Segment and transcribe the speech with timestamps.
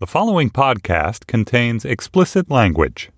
[0.00, 3.10] The following podcast contains explicit language.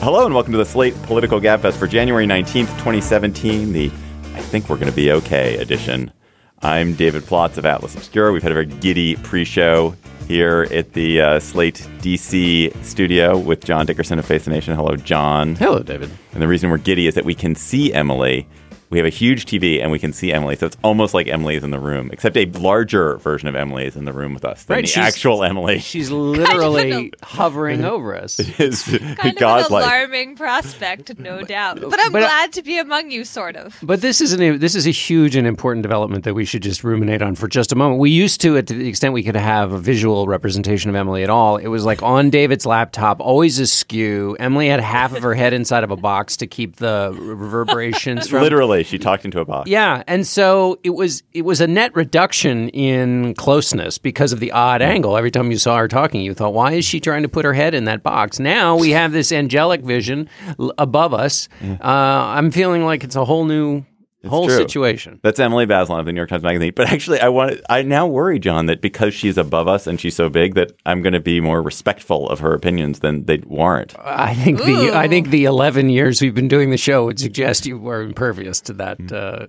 [0.00, 3.90] Hello and welcome to the Slate Political Gabfest for January 19th, 2017, the
[4.32, 6.10] I Think We're Going to Be Okay edition.
[6.62, 8.32] I'm David Plotz of Atlas Obscura.
[8.32, 9.94] We've had a very giddy pre show
[10.26, 14.74] here at the uh, Slate DC studio with John Dickerson of Face the Nation.
[14.74, 15.54] Hello, John.
[15.56, 16.08] Hello, David.
[16.32, 18.48] And the reason we're giddy is that we can see Emily.
[18.90, 20.56] We have a huge TV and we can see Emily.
[20.56, 23.84] So it's almost like Emily is in the room, except a larger version of Emily
[23.86, 25.78] is in the room with us than Right, the actual Emily.
[25.78, 28.38] She's literally hovering over us.
[28.38, 31.80] It is kind of an alarming prospect, no doubt.
[31.80, 33.76] But I'm But glad to be among you, sort of.
[33.82, 36.82] But this is an this is a huge and important development that we should just
[36.82, 38.00] ruminate on for just a moment.
[38.00, 41.30] We used to, to the extent we could have a visual representation of Emily at
[41.30, 44.36] all, it was like on David's laptop, always askew.
[44.40, 48.42] Emily had half of her head inside of a box to keep the reverberations from
[48.48, 49.68] Literally, she talked into a box.
[49.70, 54.52] Yeah, and so it was it was a net reduction in closeness because of the
[54.52, 55.16] odd angle.
[55.16, 57.54] Every time you saw her talking, you thought, "Why is she trying to put her
[57.54, 61.48] head in that box?" Now we have this angelic vision l- above us.
[61.62, 63.84] Uh, I'm feeling like it's a whole new
[64.26, 64.56] whole true.
[64.56, 65.20] situation.
[65.22, 66.72] That's Emily Bazelon of the New York Times Magazine.
[66.74, 70.16] But actually, I want I now worry, John, that because she's above us and she's
[70.16, 73.94] so big, that I'm going to be more respectful of her opinions than they warrant.
[73.98, 77.66] I think the I think the 11 years we've been doing the show would suggest
[77.66, 79.46] you were impervious to that uh,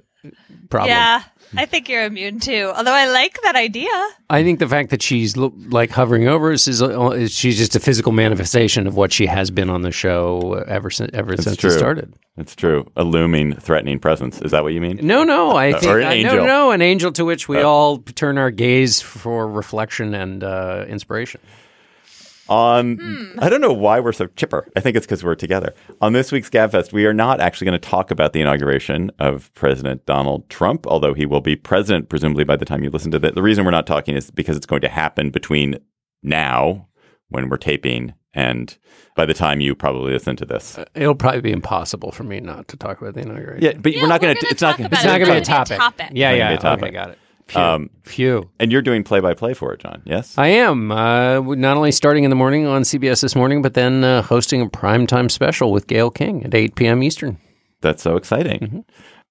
[0.70, 0.90] problem.
[0.90, 1.24] Yeah,
[1.56, 2.72] I think you're immune too.
[2.76, 3.90] Although I like that idea.
[4.30, 7.58] I think the fact that she's lo- like hovering over us is, uh, is she's
[7.58, 11.36] just a physical manifestation of what she has been on the show ever since ever
[11.38, 11.70] since true.
[11.72, 12.14] it started.
[12.38, 12.90] It's true.
[12.96, 14.42] A looming, threatening presence.
[14.42, 15.00] Is that what you mean?
[15.04, 16.36] No, no, I think Or an uh, angel.
[16.38, 20.86] no, no, an angel to which we all turn our gaze for reflection and uh,
[20.88, 21.42] inspiration.
[22.50, 23.40] On, hmm.
[23.40, 24.68] I don't know why we're so chipper.
[24.76, 25.74] I think it's because we're together.
[26.02, 29.54] On this week's Gabfest, we are not actually going to talk about the inauguration of
[29.54, 33.20] President Donald Trump, although he will be president, presumably, by the time you listen to
[33.20, 33.36] that.
[33.36, 35.78] The reason we're not talking is because it's going to happen between
[36.24, 36.88] now,
[37.30, 38.78] when we're taping, and
[39.16, 40.78] by the time you probably listen to this.
[40.78, 43.64] Uh, it'll probably be impossible for me not to talk about the inauguration.
[43.64, 44.48] Yeah, but Yeah, we're not going to.
[44.48, 44.78] It's not.
[44.78, 45.78] gonna- it's not going to be a gonna be a topic.
[45.78, 46.08] topic.
[46.14, 46.38] Yeah, yeah.
[46.38, 46.84] gonna be a topic.
[46.86, 47.18] Okay, got it.
[47.50, 47.62] Phew.
[47.62, 47.90] Um.
[48.60, 50.02] And you're doing play-by-play for it, John.
[50.06, 50.38] Yes.
[50.38, 54.04] I am uh, not only starting in the morning on CBS this morning, but then
[54.04, 57.04] uh, hosting a primetime special with Gayle King at 8 p.m.
[57.04, 57.38] Eastern.
[57.82, 58.60] That's so exciting.
[58.60, 58.80] Mm-hmm.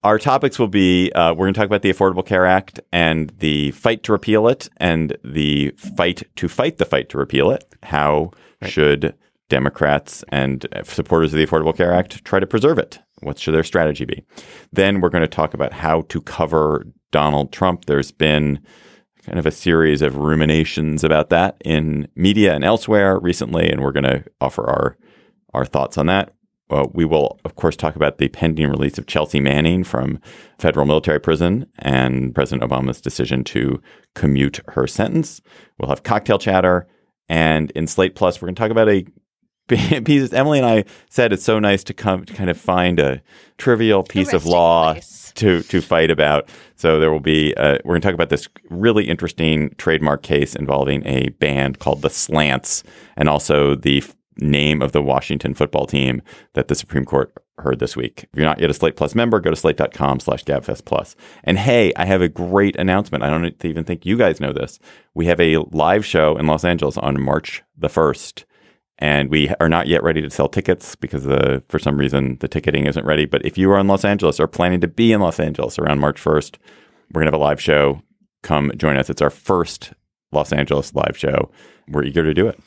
[0.05, 3.31] Our topics will be uh, we're going to talk about the Affordable Care Act and
[3.39, 7.65] the fight to repeal it and the fight to fight the fight to repeal it.
[7.83, 8.31] How
[8.62, 9.15] should
[9.49, 13.00] Democrats and uh, supporters of the Affordable Care Act try to preserve it?
[13.21, 14.25] What should their strategy be?
[14.73, 17.87] Then we're going to talk about how to cover Donald Trump.
[17.87, 18.61] There's been
[19.25, 23.93] kind of a series of ruminations about that in media and elsewhere recently, and we're
[23.93, 24.97] going to offer our
[25.55, 26.34] our thoughts on that.
[26.71, 30.21] Uh, we will, of course, talk about the pending release of Chelsea Manning from
[30.59, 33.81] federal military prison and President Obama's decision to
[34.15, 35.41] commute her sentence.
[35.79, 36.87] We'll have cocktail chatter,
[37.29, 39.06] and in Slate Plus, we're going to talk about a
[40.33, 43.21] Emily and I said it's so nice to come to kind of find a
[43.59, 45.33] trivial piece of law place.
[45.37, 46.49] to to fight about.
[46.77, 50.55] So there will be uh, we're going to talk about this really interesting trademark case
[50.55, 52.83] involving a band called the Slants,
[53.17, 56.23] and also the f- name of the Washington football team
[56.55, 58.29] that the Supreme Court heard this week.
[58.33, 61.17] If you're not yet a Slate Plus member, go to slate.com slash gabfest plus.
[61.43, 63.25] And hey, I have a great announcement.
[63.25, 64.79] I don't even think you guys know this.
[65.15, 68.45] We have a live show in Los Angeles on March the 1st
[68.99, 72.49] and we are not yet ready to sell tickets because the, for some reason the
[72.49, 73.27] ticketing isn't ready.
[73.27, 76.00] But if you are in Los Angeles or planning to be in Los Angeles around
[76.00, 76.56] March 1st,
[77.12, 78.03] we're going to have a live show.
[78.43, 79.09] Come join us.
[79.09, 79.93] It's our first
[80.33, 81.50] Los Angeles live show.
[81.89, 82.61] We're eager to do it.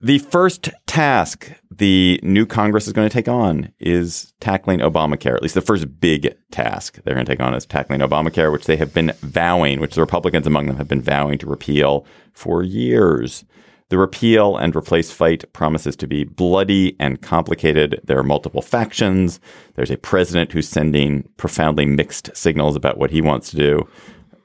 [0.00, 5.34] The first task the new Congress is going to take on is tackling Obamacare.
[5.34, 8.66] At least the first big task they're going to take on is tackling Obamacare, which
[8.66, 12.62] they have been vowing, which the Republicans among them have been vowing to repeal for
[12.62, 13.44] years.
[13.90, 18.00] The repeal and replace fight promises to be bloody and complicated.
[18.04, 19.40] There are multiple factions.
[19.74, 23.88] There's a president who's sending profoundly mixed signals about what he wants to do.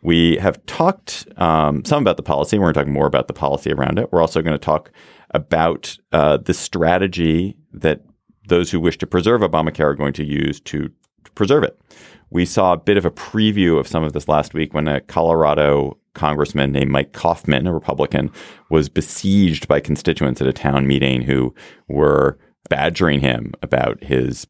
[0.02, 2.58] We have talked um, some about the policy.
[2.58, 4.12] We're going to talk more about the policy around it.
[4.12, 4.92] We're also going to talk
[5.32, 8.02] about uh, the strategy that
[8.48, 10.92] those who wish to preserve Obamacare are going to use to
[11.36, 11.80] preserve it.
[12.30, 15.02] We saw a bit of a preview of some of this last week when a
[15.02, 18.32] Colorado congressman named Mike Coffman, a Republican,
[18.70, 21.54] was besieged by constituents at a town meeting who
[21.88, 22.38] were
[22.70, 24.48] badgering him about his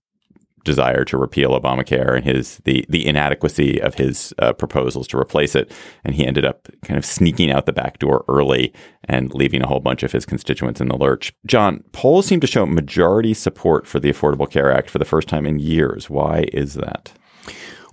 [0.63, 5.55] desire to repeal Obamacare and his the the inadequacy of his uh, proposals to replace
[5.55, 5.71] it,
[6.03, 8.73] and he ended up kind of sneaking out the back door early
[9.03, 11.33] and leaving a whole bunch of his constituents in the lurch.
[11.45, 15.27] John, polls seem to show majority support for the Affordable Care Act for the first
[15.27, 16.09] time in years.
[16.09, 17.11] Why is that?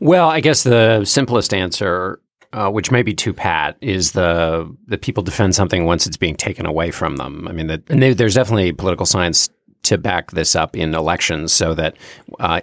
[0.01, 2.21] Well, I guess the simplest answer,
[2.53, 6.37] uh, which may be too pat, is the the people defend something once it's being
[6.37, 7.47] taken away from them.
[7.49, 9.49] I mean, the, and they, there's definitely political science
[9.83, 11.97] to back this up in elections, so that
[12.39, 12.61] uh,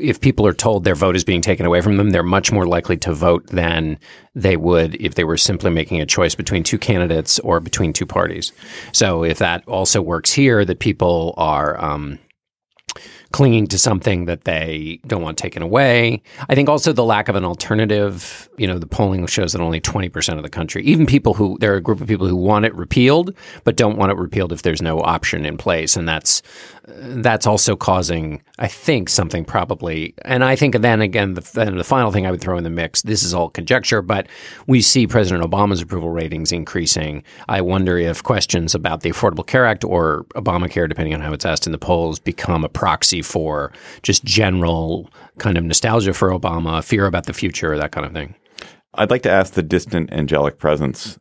[0.00, 2.66] if people are told their vote is being taken away from them, they're much more
[2.66, 3.98] likely to vote than
[4.34, 8.06] they would if they were simply making a choice between two candidates or between two
[8.06, 8.52] parties.
[8.92, 11.82] So if that also works here, that people are.
[11.82, 12.18] Um,
[13.34, 16.22] clinging to something that they don't want taken away.
[16.48, 18.48] I think also the lack of an alternative.
[18.56, 21.72] You know, the polling shows that only 20% of the country, even people who, there
[21.72, 23.34] are a group of people who want it repealed,
[23.64, 25.96] but don't want it repealed if there's no option in place.
[25.96, 26.42] And that's,
[26.86, 30.14] that's also causing, I think, something probably.
[30.22, 32.70] And I think then again, the, then the final thing I would throw in the
[32.70, 34.26] mix, this is all conjecture, but
[34.66, 37.22] we see President Obama's approval ratings increasing.
[37.48, 41.46] I wonder if questions about the Affordable Care Act or Obamacare, depending on how it's
[41.46, 43.72] asked in the polls, become a proxy for
[44.02, 48.34] just general kind of nostalgia for Obama, fear about the future, that kind of thing.
[48.92, 51.18] I'd like to ask the distant angelic presence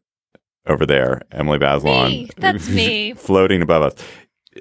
[0.67, 2.07] over there, Emily Bazelon.
[2.07, 2.29] Me.
[2.37, 3.13] That's me.
[3.17, 3.95] floating above us.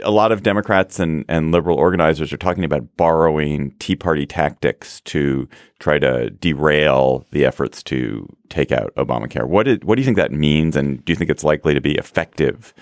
[0.02, 5.00] A lot of Democrats and, and liberal organizers are talking about borrowing Tea Party tactics
[5.02, 5.48] to
[5.78, 9.46] try to derail the efforts to take out Obamacare.
[9.46, 11.80] What, is, what do you think that means, and do you think it's likely to
[11.80, 12.72] be effective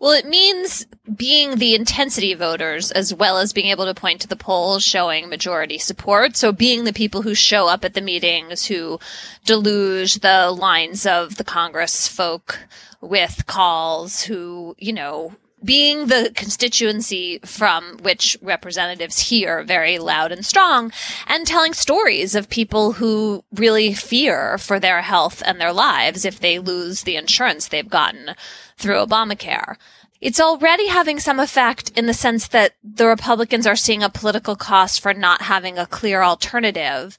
[0.00, 4.28] Well, it means being the intensity voters as well as being able to point to
[4.28, 6.36] the polls showing majority support.
[6.36, 8.98] So being the people who show up at the meetings, who
[9.44, 12.60] deluge the lines of the Congress folk
[13.02, 15.34] with calls, who, you know,
[15.64, 20.92] being the constituency from which representatives hear very loud and strong
[21.26, 26.40] and telling stories of people who really fear for their health and their lives if
[26.40, 28.34] they lose the insurance they've gotten
[28.78, 29.76] through Obamacare.
[30.20, 34.56] It's already having some effect in the sense that the Republicans are seeing a political
[34.56, 37.16] cost for not having a clear alternative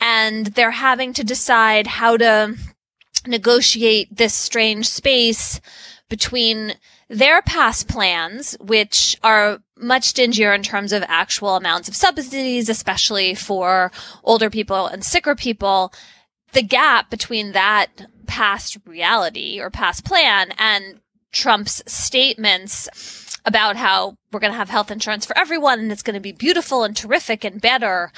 [0.00, 2.56] and they're having to decide how to
[3.26, 5.60] negotiate this strange space
[6.08, 6.74] between
[7.10, 13.34] their past plans, which are much stingier in terms of actual amounts of subsidies, especially
[13.34, 13.90] for
[14.22, 15.92] older people and sicker people,
[16.52, 17.88] the gap between that
[18.28, 21.00] past reality or past plan and
[21.32, 22.88] Trump's statements
[23.44, 26.32] about how we're going to have health insurance for everyone and it's going to be
[26.32, 28.12] beautiful and terrific and better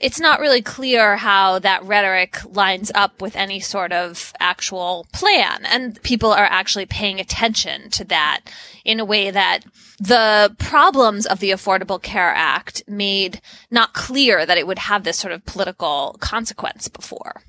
[0.00, 5.64] it's not really clear how that rhetoric lines up with any sort of actual plan.
[5.66, 8.42] And people are actually paying attention to that
[8.84, 9.64] in a way that
[9.98, 13.40] the problems of the Affordable Care Act made
[13.70, 17.42] not clear that it would have this sort of political consequence before.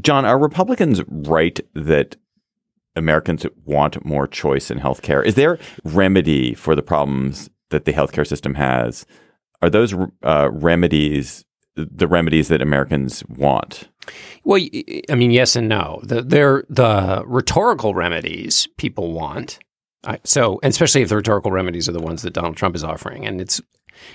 [0.00, 2.16] John, are Republicans right that
[2.96, 5.24] Americans want more choice in healthcare?
[5.24, 9.04] Is there remedy for the problems that the healthcare system has?
[9.60, 11.44] Are those uh, remedies
[11.76, 13.88] the remedies that Americans want?
[14.44, 14.60] Well,
[15.10, 16.00] I mean, yes and no.
[16.02, 19.58] The, they're the rhetorical remedies people want.
[20.04, 23.26] I, so, especially if the rhetorical remedies are the ones that Donald Trump is offering,
[23.26, 23.60] and it's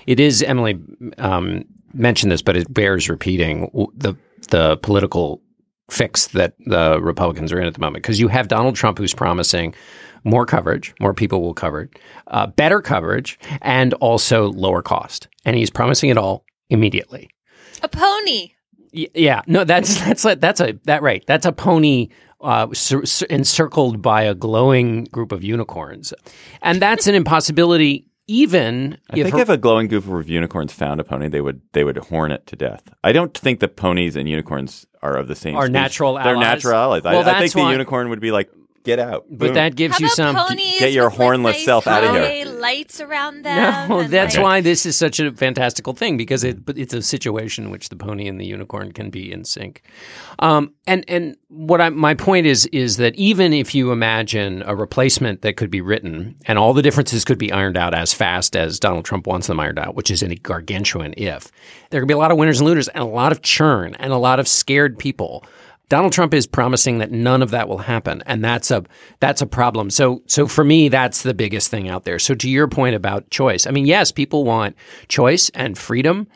[0.06, 0.78] it is Emily
[1.18, 4.14] um, mentioned this, but it bears repeating the
[4.50, 5.42] the political
[5.90, 9.12] fix that the Republicans are in at the moment because you have Donald Trump who's
[9.12, 9.74] promising
[10.22, 11.98] more coverage, more people will cover it,
[12.28, 17.28] uh, better coverage, and also lower cost, and he's promising it all immediately.
[17.82, 18.52] A pony.
[18.92, 21.24] Y- yeah, no, that's that's a, that's a that right.
[21.26, 22.08] That's a pony
[22.40, 26.12] uh, cir- cir- encircled by a glowing group of unicorns,
[26.62, 28.06] and that's an impossibility.
[28.26, 31.62] Even I think her- if a glowing group of unicorns found a pony, they would
[31.72, 32.82] they would horn it to death.
[33.02, 35.56] I don't think that ponies and unicorns are of the same.
[35.56, 35.72] Are species.
[35.72, 36.40] natural They're allies?
[36.40, 37.02] natural allies.
[37.02, 38.48] Well, I, I think that's the why- unicorn would be like,
[38.84, 39.54] "Get out!" but Boom.
[39.54, 40.56] that gives How you about some.
[40.56, 42.20] Get your with, like, hornless nice self outta here.
[42.20, 43.88] holiday Lights around them.
[43.90, 47.02] No, that's like- why this is such a fantastical thing because it, but it's a
[47.02, 49.82] situation in which the pony and the unicorn can be in sync.
[50.38, 54.74] Um, and and what I my point is is that even if you imagine a
[54.76, 58.54] replacement that could be written and all the differences could be ironed out as fast
[58.56, 61.50] as Donald Trump wants them ironed out, which is a gargantuan if,
[61.90, 64.12] there could be a lot of winners and losers and a lot of churn and
[64.12, 65.44] a lot of scared people.
[65.90, 68.82] Donald Trump is promising that none of that will happen, and that's a
[69.20, 69.90] that's a problem.
[69.90, 72.18] So so for me, that's the biggest thing out there.
[72.18, 74.76] So to your point about choice, I mean, yes, people want
[75.08, 76.28] choice and freedom.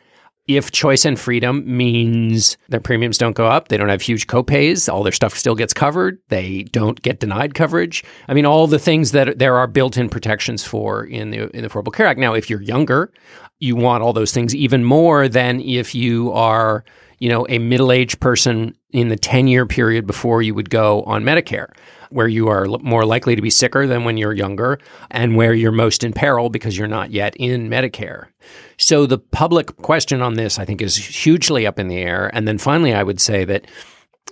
[0.47, 4.93] if choice and freedom means their premiums don't go up, they don't have huge copays,
[4.93, 8.05] all their stuff still gets covered, they don't get denied coverage.
[8.29, 11.69] I mean, all the things that there are built-in protections for in the in the
[11.69, 12.21] Affordable Care Act.
[12.21, 13.11] Now, if you're younger,
[13.59, 16.85] you want all those things even more than if you are,
[17.25, 21.73] you know, a middle-aged person in the 10-year period before you would go on Medicare
[22.11, 24.79] where you are l- more likely to be sicker than when you're younger
[25.11, 28.27] and where you're most in peril because you're not yet in Medicare.
[28.77, 32.31] So the public question on this, I think, is hugely up in the air.
[32.35, 33.67] And then finally, I would say that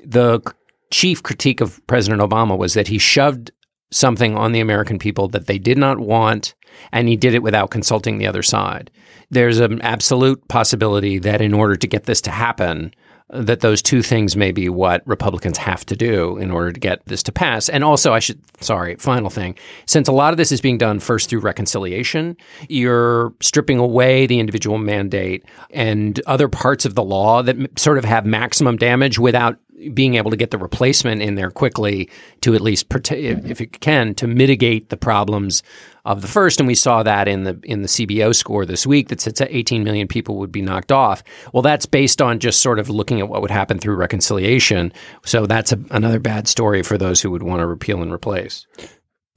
[0.04, 0.42] the
[0.90, 3.52] chief critique of President Obama was that he shoved
[3.90, 6.54] something on the American people that they did not want,
[6.92, 8.90] and he did it without consulting the other side.
[9.30, 12.94] There's an absolute possibility that in order to get this to happen,
[13.32, 17.04] that those two things may be what Republicans have to do in order to get
[17.06, 17.68] this to pass.
[17.70, 19.56] And also, I should, sorry, final thing.
[19.86, 22.36] Since a lot of this is being done first through reconciliation,
[22.68, 28.04] you're stripping away the individual mandate and other parts of the law that sort of
[28.04, 29.58] have maximum damage without
[29.94, 32.08] being able to get the replacement in there quickly
[32.42, 33.50] to at least if mm-hmm.
[33.50, 35.62] if it can to mitigate the problems
[36.04, 36.60] of the first.
[36.60, 39.84] And we saw that in the in the CBO score this week that at 18
[39.84, 41.22] million people would be knocked off.
[41.52, 44.92] Well that's based on just sort of looking at what would happen through reconciliation.
[45.24, 48.66] So that's a, another bad story for those who would want to repeal and replace.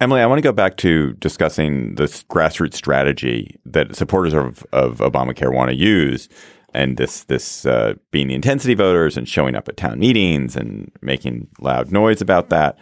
[0.01, 4.97] Emily, I want to go back to discussing this grassroots strategy that supporters of, of
[4.97, 6.27] Obamacare want to use,
[6.75, 10.91] and this this uh, being the intensity voters and showing up at town meetings and
[11.01, 12.77] making loud noise about that.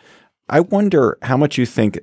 [0.50, 2.00] I wonder how much you think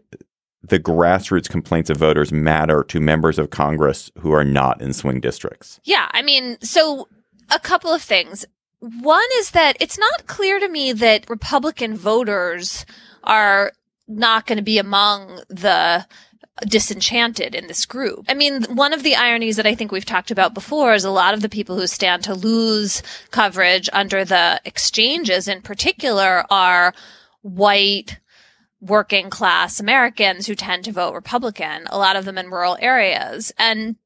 [0.62, 5.20] the grassroots complaints of voters matter to members of Congress who are not in swing
[5.20, 5.80] districts.
[5.84, 7.08] Yeah, I mean, so
[7.50, 8.44] a couple of things.
[8.78, 12.86] One is that it's not clear to me that Republican voters
[13.24, 13.72] are
[14.08, 16.06] not going to be among the
[16.66, 18.24] disenchanted in this group.
[18.28, 21.10] I mean, one of the ironies that I think we've talked about before is a
[21.10, 26.94] lot of the people who stand to lose coverage under the exchanges in particular are
[27.42, 28.18] white
[28.80, 33.52] working class Americans who tend to vote Republican, a lot of them in rural areas.
[33.58, 33.96] And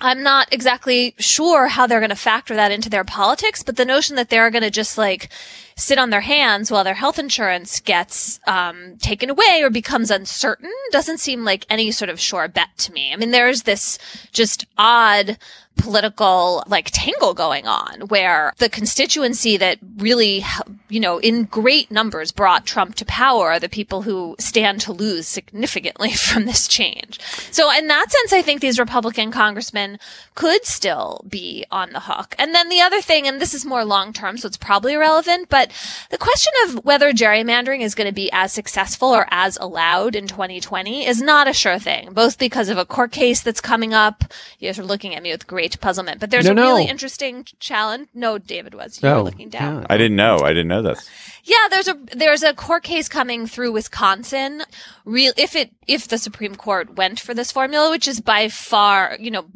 [0.00, 3.84] I'm not exactly sure how they're going to factor that into their politics, but the
[3.84, 5.30] notion that they're going to just like
[5.78, 10.72] sit on their hands while their health insurance gets um, taken away or becomes uncertain
[10.90, 13.12] doesn't seem like any sort of sure bet to me.
[13.12, 13.98] I mean, there's this
[14.32, 15.38] just odd
[15.76, 20.44] political like tangle going on where the constituency that really
[20.88, 24.92] you know in great numbers brought Trump to power are the people who stand to
[24.92, 27.18] lose significantly from this change.
[27.50, 29.98] So in that sense I think these Republican congressmen
[30.34, 32.34] could still be on the hook.
[32.38, 35.48] And then the other thing and this is more long term so it's probably irrelevant
[35.48, 35.70] but
[36.10, 40.26] the question of whether gerrymandering is going to be as successful or as allowed in
[40.26, 44.24] 2020 is not a sure thing both because of a court case that's coming up
[44.58, 46.20] you guys are looking at me with great puzzlement.
[46.20, 46.62] But there's No, a no.
[46.62, 48.08] really interesting challenge.
[48.14, 49.02] No, David was.
[49.02, 49.82] You Oh, were looking down.
[49.82, 49.86] yeah.
[49.90, 50.38] I didn't know.
[50.38, 51.08] I didn't know this.
[51.44, 54.62] Yeah, there's a there's a court case coming through Wisconsin.
[55.04, 59.16] Real if it if the Supreme Court went for this formula, which is by far
[59.18, 59.46] you know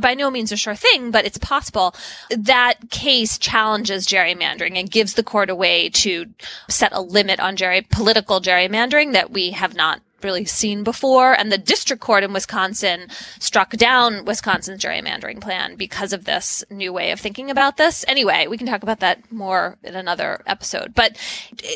[0.00, 1.94] by no means a sure thing, but it's possible.
[2.30, 6.26] That case challenges gerrymandering and gives the court a way to
[6.68, 11.32] set a limit on gerry political gerrymandering that we have not really seen before.
[11.32, 13.08] And the district court in Wisconsin
[13.38, 18.04] struck down Wisconsin's gerrymandering plan because of this new way of thinking about this.
[18.08, 20.94] Anyway, we can talk about that more in another episode.
[20.94, 21.16] But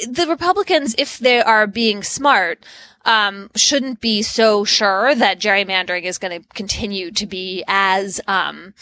[0.09, 2.65] the Republicans, if they are being smart,
[3.05, 8.75] um, shouldn't be so sure that gerrymandering is going to continue to be as, um,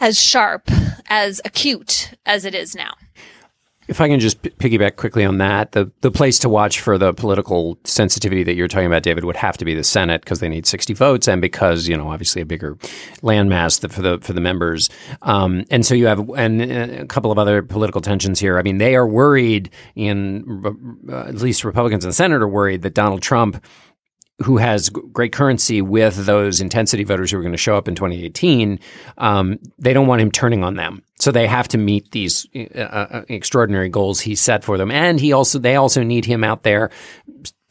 [0.00, 0.70] as sharp,
[1.08, 2.94] as acute as it is now.
[3.92, 6.96] If I can just p- piggyback quickly on that, the, the place to watch for
[6.96, 10.40] the political sensitivity that you're talking about, David, would have to be the Senate because
[10.40, 12.76] they need 60 votes, and because you know obviously a bigger
[13.20, 14.88] landmass for the for the members.
[15.20, 18.58] Um, and so you have and uh, a couple of other political tensions here.
[18.58, 20.64] I mean, they are worried in
[21.10, 23.62] uh, at least Republicans in the Senate are worried that Donald Trump
[24.42, 27.94] who has great currency with those intensity voters who are going to show up in
[27.94, 28.78] 2018,
[29.18, 31.02] um, they don't want him turning on them.
[31.22, 35.20] So they have to meet these uh, uh, extraordinary goals he set for them, and
[35.20, 36.90] he also they also need him out there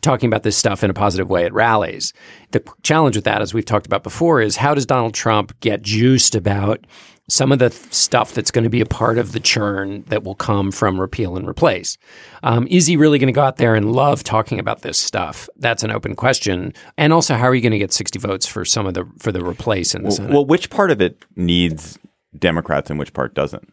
[0.02, 2.14] talking about this stuff in a positive way at rallies.
[2.52, 5.82] The challenge with that, as we've talked about before, is how does Donald Trump get
[5.82, 6.88] juiced about
[7.28, 10.24] some of the th- stuff that's going to be a part of the churn that
[10.24, 11.98] will come from repeal and replace.
[12.44, 15.50] Um, is he really going to go out there and love talking about this stuff?
[15.58, 16.74] That's an open question.
[16.98, 19.34] And also, how are you going to get 60 votes for some of the for
[19.34, 20.32] the replace in the Well, Senate?
[20.32, 22.00] well, which part of it needs
[22.38, 23.72] Democrats and which part doesn't?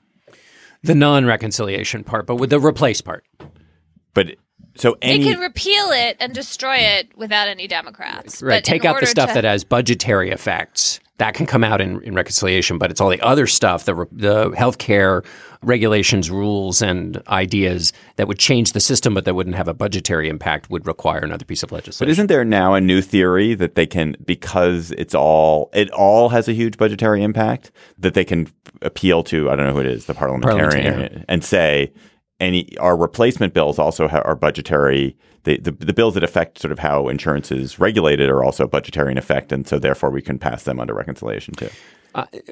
[0.85, 3.25] the non-reconciliation part, but with the replace part.
[4.15, 4.37] But
[4.77, 8.41] so any they can repeal it and destroy it without any Democrats.
[8.41, 8.59] Right.
[8.59, 11.00] But Take out the stuff to- that has budgetary effects.
[11.19, 14.07] that can come out in, in reconciliation, but it's all the other stuff, the, re-
[14.12, 15.25] the healthcare
[15.62, 20.29] regulations, rules, and ideas that would change the system, but that wouldn't have a budgetary
[20.29, 22.07] impact, would require another piece of legislation.
[22.07, 26.29] But isn't there now a new theory that they can, because it's all, it all
[26.29, 28.49] has a huge budgetary impact, that they can
[28.83, 31.25] appeal to, I don't know who it is, the parliamentarian, Parliamentarian.
[31.29, 31.93] and say,
[32.41, 35.17] any, our replacement bills also ha- are budgetary.
[35.43, 39.11] The, the, the bills that affect sort of how insurance is regulated are also budgetary
[39.11, 39.50] in effect.
[39.50, 41.71] And so therefore we can pass them under reconciliation too.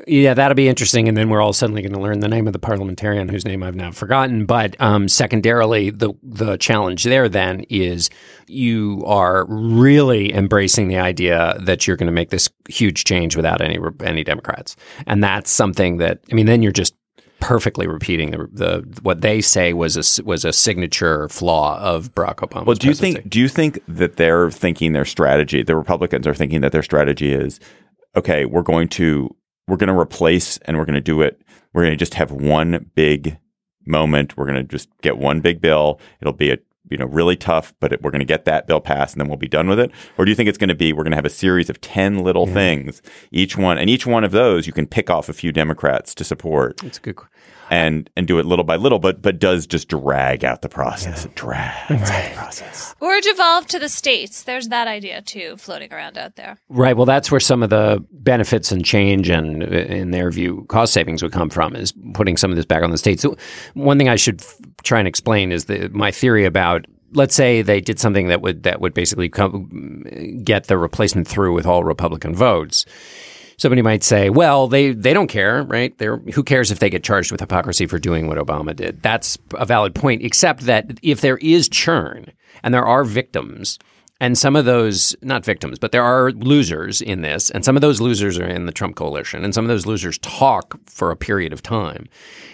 [0.07, 1.09] Yeah, that'll be interesting.
[1.09, 3.63] And then we're all suddenly going to learn the name of the parliamentarian whose name
[3.63, 4.47] I've now forgotten.
[4.47, 8.11] But um, secondarily, the the challenge there then is
[8.47, 13.61] you are really embracing the idea that you're going to make this huge change without
[13.61, 16.95] any any Democrats, and that's something that I mean, then you're just
[17.41, 22.37] perfectly repeating the, the what they say was a was a signature flaw of Barack
[22.37, 22.67] Obama.
[22.67, 25.63] Well, do you think do you think that they're thinking their strategy?
[25.63, 27.59] The Republicans are thinking that their strategy is
[28.15, 28.45] okay.
[28.45, 29.35] We're going to
[29.69, 31.41] we're going to replace and we're going to do it.
[31.73, 33.39] We're going to just have one big
[33.85, 34.37] moment.
[34.37, 36.01] We're going to just get one big bill.
[36.21, 36.59] It'll be a
[36.89, 39.29] you know really tough, but it, we're going to get that bill passed and then
[39.29, 39.91] we'll be done with it.
[40.17, 41.81] Or do you think it's going to be we're going to have a series of
[41.81, 45.33] ten little things, each one, and each one of those you can pick off a
[45.33, 47.17] few Democrats to support That's a good.
[47.71, 51.25] And and do it little by little, but but does just drag out the process.
[51.25, 52.95] It drags out the process.
[53.01, 54.45] Or devolve to the states.
[54.45, 56.59] There's that idea too, floating around out there.
[56.69, 56.97] Right.
[56.97, 60.93] Well, that's where some of the benefits and change and, uh, in their view, cost
[60.93, 63.23] savings would come from is putting some of this back on the states.
[63.23, 63.37] So
[63.75, 66.87] one thing I should f- try and explain is the, my theory about.
[67.13, 70.03] Let's say they did something that would that would basically come,
[70.43, 72.85] get the replacement through with all Republican votes.
[73.59, 75.97] Somebody might say, "Well, they they don't care, right?
[75.99, 79.39] They're who cares if they get charged with hypocrisy for doing what Obama did?" That's
[79.55, 82.33] a valid point, except that if there is churn
[82.63, 83.79] and there are victims,
[84.19, 87.83] and some of those, not victims, but there are losers in this, and some of
[87.83, 91.17] those losers are in the Trump coalition, and some of those losers talk for a
[91.17, 92.09] period of time.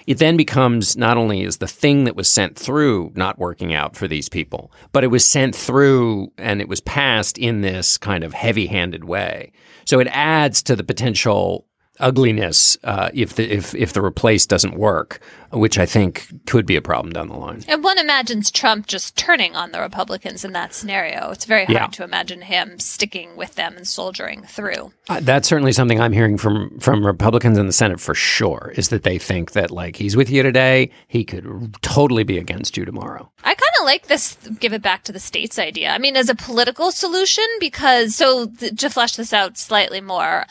[0.08, 3.96] It then becomes not only is the thing that was sent through not working out
[3.96, 8.24] for these people, but it was sent through and it was passed in this kind
[8.24, 9.52] of heavy handed way.
[9.84, 11.66] So it adds to the potential
[12.00, 15.20] ugliness uh, if the if if the replace doesn't work,
[15.52, 17.62] which I think could be a problem down the line.
[17.68, 21.30] And one imagines Trump just turning on the Republicans in that scenario.
[21.30, 21.86] It's very hard Yeah.
[21.88, 24.92] to imagine him sticking with them and soldiering through.
[25.08, 28.72] Uh, that's certainly something I'm hearing from from Republicans in the Senate for sure.
[28.74, 32.76] Is that they think that like he's with you today, he could totally be against
[32.76, 33.30] you tomorrow.
[33.44, 35.90] I like this give it back to the states idea.
[35.90, 40.46] I mean, as a political solution, because so th- to flesh this out slightly more,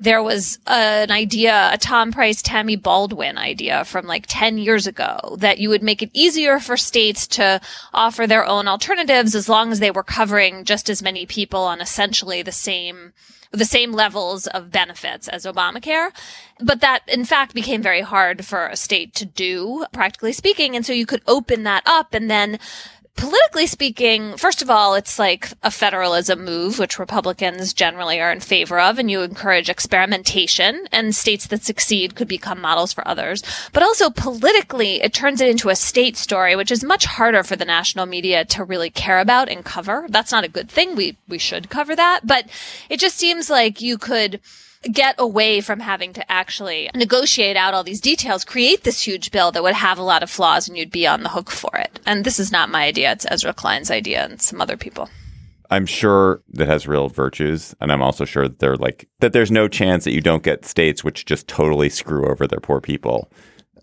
[0.00, 5.36] there was an idea, a Tom Price, Tammy Baldwin idea from like 10 years ago
[5.38, 7.60] that you would make it easier for states to
[7.92, 11.80] offer their own alternatives as long as they were covering just as many people on
[11.80, 13.12] essentially the same
[13.58, 16.10] the same levels of benefits as Obamacare.
[16.60, 20.76] But that in fact became very hard for a state to do, practically speaking.
[20.76, 22.58] And so you could open that up and then
[23.16, 28.40] politically speaking, first of all, it's like a federalism move, which Republicans generally are in
[28.40, 33.42] favor of, and you encourage experimentation, and states that succeed could become models for others.
[33.72, 37.56] But also politically, it turns it into a state story, which is much harder for
[37.56, 40.06] the national media to really care about and cover.
[40.08, 40.96] That's not a good thing.
[40.96, 42.48] We, we should cover that, but
[42.88, 44.40] it just seems like you could
[44.92, 49.52] get away from having to actually negotiate out all these details, create this huge bill
[49.52, 52.00] that would have a lot of flaws and you'd be on the hook for it.
[52.06, 53.12] And this is not my idea.
[53.12, 55.08] It's Ezra Klein's idea and some other people.
[55.70, 59.32] I'm sure that has real virtues, and I'm also sure that they're like that.
[59.32, 62.80] There's no chance that you don't get states which just totally screw over their poor
[62.80, 63.30] people.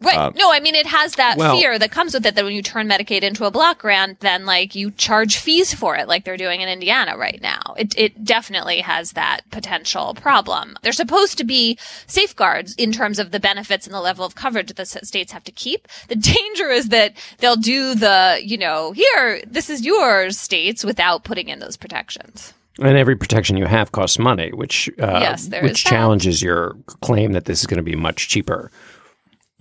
[0.01, 0.35] Right.
[0.35, 2.61] no, I mean, it has that well- fear that comes with it that when you
[2.63, 6.37] turn Medicaid into a block grant, then like you charge fees for it, like they're
[6.37, 7.75] doing in Indiana right now.
[7.77, 10.75] It, it definitely has that potential problem.
[10.81, 14.67] There's supposed to be safeguards in terms of the benefits and the level of coverage
[14.67, 15.87] that the states have to keep.
[16.07, 21.23] The danger is that they'll do the, you know, here, this is yours states without
[21.23, 22.53] putting in those protections.
[22.79, 25.89] And every protection you have costs money, which uh, Yes, which that.
[25.89, 28.71] challenges your claim that this is going to be much cheaper.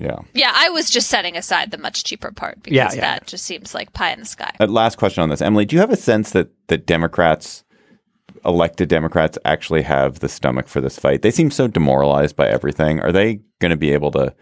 [0.01, 0.19] Yeah.
[0.35, 3.45] Yeah, I was just setting aside the much cheaper part because Yeah, yeah, that just
[3.45, 4.53] seems like pie in the sky.
[4.59, 5.67] Uh, last question on this, Emily.
[5.67, 7.65] Do you have a sense that that Democrats,
[8.45, 11.23] elected Democrats, actually have the stomach for this fight?
[11.23, 13.01] They seem so demoralized by everything.
[13.01, 14.35] Are they going to be able to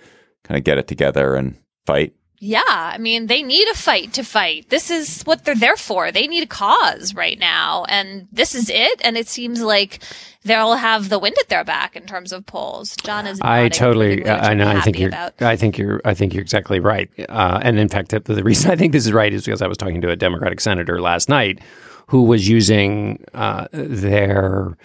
[0.45, 2.15] kind of get it together and fight?
[2.41, 4.69] Yeah, I mean, they need a fight to fight.
[4.69, 6.13] This is what they're there for.
[6.13, 9.01] They need a cause right now, and this is it.
[9.03, 9.99] And it seems like
[10.45, 12.97] they'll have the wind at their back in terms of polls.
[13.03, 13.41] John is.
[13.43, 14.69] I totally, I know.
[14.69, 15.43] I think you're, about.
[15.43, 17.11] I think you're, I think you're exactly right.
[17.29, 19.67] Uh, and in fact, the, the reason I think this is right is because I
[19.67, 21.59] was talking to a Democratic senator last night
[22.07, 24.77] who was using uh, their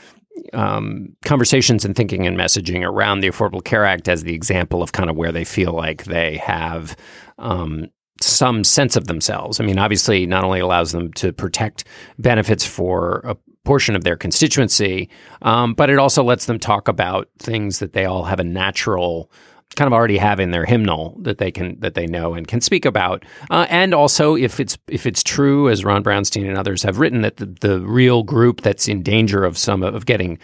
[0.54, 4.92] um, conversations and thinking and messaging around the Affordable Care Act as the example of
[4.92, 6.96] kind of where they feel like they have
[7.38, 7.88] um,
[8.22, 9.60] some sense of themselves.
[9.60, 11.86] I mean, obviously, not only allows them to protect
[12.18, 15.10] benefits for a portion of their constituency,
[15.42, 19.32] um, but it also lets them talk about things that they all have a natural
[19.76, 22.62] kind of already have in their hymnal that they can that they know and can
[22.62, 23.26] speak about.
[23.50, 27.22] Uh, and also, if it's if it's true, as Ron Brownstein and others have written,
[27.22, 30.38] that the, the real group that's in danger of some of getting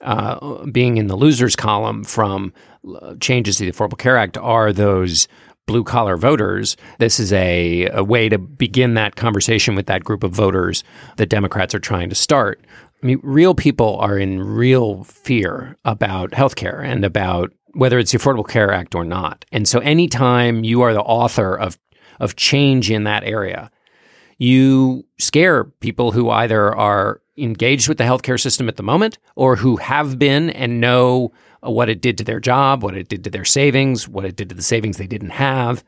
[0.00, 2.52] uh, being in the losers column from
[3.00, 5.28] uh, changes to the Affordable Care Act are those
[5.66, 6.76] blue collar voters.
[6.98, 10.84] This is a, a way to begin that conversation with that group of voters
[11.16, 12.64] that Democrats are trying to start.
[13.02, 18.18] I mean, real people are in real fear about healthcare and about whether it's the
[18.18, 19.44] Affordable Care Act or not.
[19.50, 21.78] And so anytime you are the author of
[22.20, 23.70] of change in that area,
[24.38, 29.56] you scare people who either are engaged with the healthcare system at the moment or
[29.56, 33.30] who have been and know what it did to their job, what it did to
[33.30, 35.84] their savings, what it did to the savings they didn't have.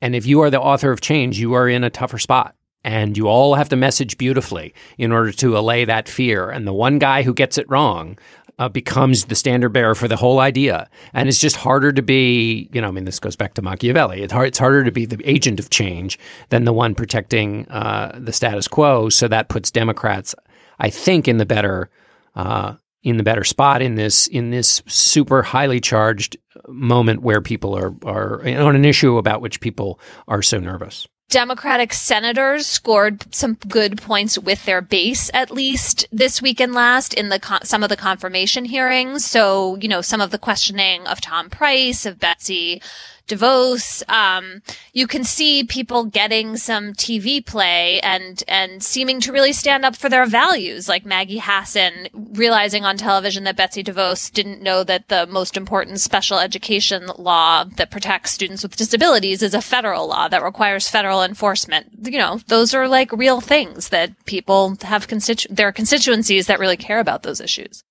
[0.00, 2.54] And if you are the author of change, you are in a tougher spot.
[2.84, 6.48] And you all have to message beautifully in order to allay that fear.
[6.48, 8.16] And the one guy who gets it wrong
[8.58, 10.88] uh, becomes the standard bearer for the whole idea.
[11.12, 14.22] And it's just harder to be, you know, I mean, this goes back to Machiavelli.
[14.22, 16.18] It's, hard, it's harder to be the agent of change
[16.50, 19.08] than the one protecting uh, the status quo.
[19.08, 20.34] So that puts Democrats,
[20.78, 21.90] I think, in the better.
[22.34, 22.74] Uh,
[23.08, 26.36] in the better spot in this in this super highly charged
[26.68, 31.06] moment where people are are on an issue about which people are so nervous.
[31.30, 37.12] Democratic senators scored some good points with their base, at least this week and last
[37.12, 39.26] in the con- some of the confirmation hearings.
[39.26, 42.80] So, you know, some of the questioning of Tom Price, of Betsy
[43.28, 44.08] DeVos.
[44.08, 44.62] Um,
[44.92, 49.94] you can see people getting some TV play and and seeming to really stand up
[49.96, 55.08] for their values, like Maggie Hassan realizing on television that Betsy DeVos didn't know that
[55.08, 60.28] the most important special education law that protects students with disabilities is a federal law
[60.28, 61.86] that requires federal enforcement.
[62.02, 66.76] You know, those are like real things that people have constitu- their constituencies that really
[66.76, 67.84] care about those issues.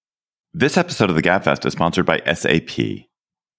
[0.53, 3.07] This episode of the Gabfest is sponsored by SAP.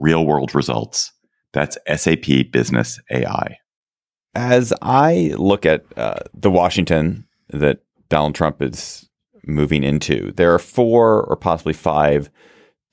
[0.00, 1.12] real world results.
[1.52, 3.58] That's SAP Business AI.
[4.34, 9.08] As I look at uh, the Washington that Donald Trump is
[9.44, 12.30] moving into, there are four or possibly five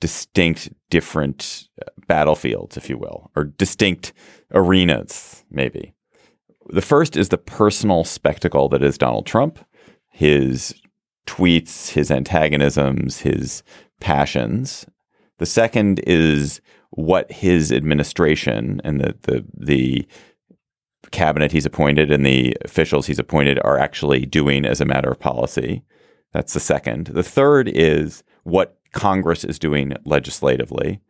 [0.00, 4.12] distinct different uh, battlefields, if you will, or distinct
[4.52, 5.94] arenas, maybe.
[6.68, 9.64] The first is the personal spectacle that is Donald Trump,
[10.10, 10.74] his
[11.26, 13.62] tweets, his antagonisms, his
[14.00, 14.86] passions.
[15.38, 16.60] The second is
[16.96, 20.08] what his administration and the the the
[21.12, 25.20] cabinet he's appointed and the officials he's appointed are actually doing as a matter of
[25.20, 25.84] policy.
[26.32, 27.08] That's the second.
[27.08, 31.00] The third is what Congress is doing legislatively.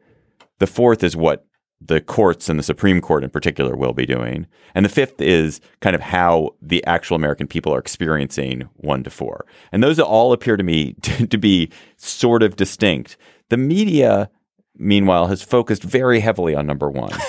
[0.59, 1.46] The fourth is what
[1.81, 4.46] the courts and the Supreme Court in particular will be doing.
[4.75, 9.11] And the fifth is kind of how the actual American people are experiencing one to
[9.11, 9.46] four.
[9.72, 13.16] And those all appear to me to, to be sort of distinct.
[13.51, 14.31] The media
[14.78, 17.12] meanwhile, has focused very heavily on number one.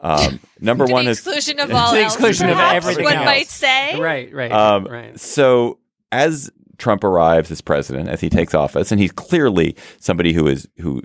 [0.00, 3.04] Um, number to one the is exclusion of all the else, exclusion of perhaps, everything
[3.04, 3.24] one else.
[3.24, 3.98] might say.
[3.98, 5.18] Right, right, um, right.
[5.18, 5.78] so
[6.12, 10.68] as Trump arrives as president, as he takes office, and he's clearly somebody who is
[10.78, 11.02] who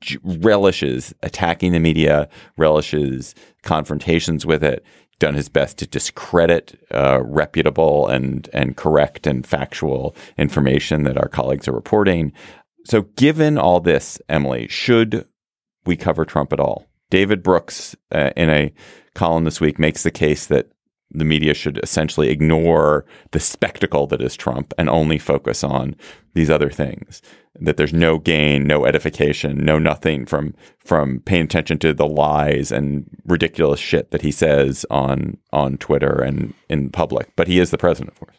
[0.00, 4.84] j- relishes attacking the media, relishes confrontations with it,
[5.20, 11.28] done his best to discredit uh, reputable and and correct and factual information that our
[11.28, 12.32] colleagues are reporting.
[12.84, 15.26] So, given all this, Emily, should
[15.84, 16.86] we cover Trump at all?
[17.10, 18.72] David Brooks, uh, in a
[19.14, 20.70] column this week, makes the case that
[21.10, 25.94] the media should essentially ignore the spectacle that is Trump and only focus on
[26.34, 27.22] these other things.
[27.60, 32.72] That there's no gain, no edification, no nothing from from paying attention to the lies
[32.72, 37.30] and ridiculous shit that he says on on Twitter and in public.
[37.36, 38.36] But he is the president, of course.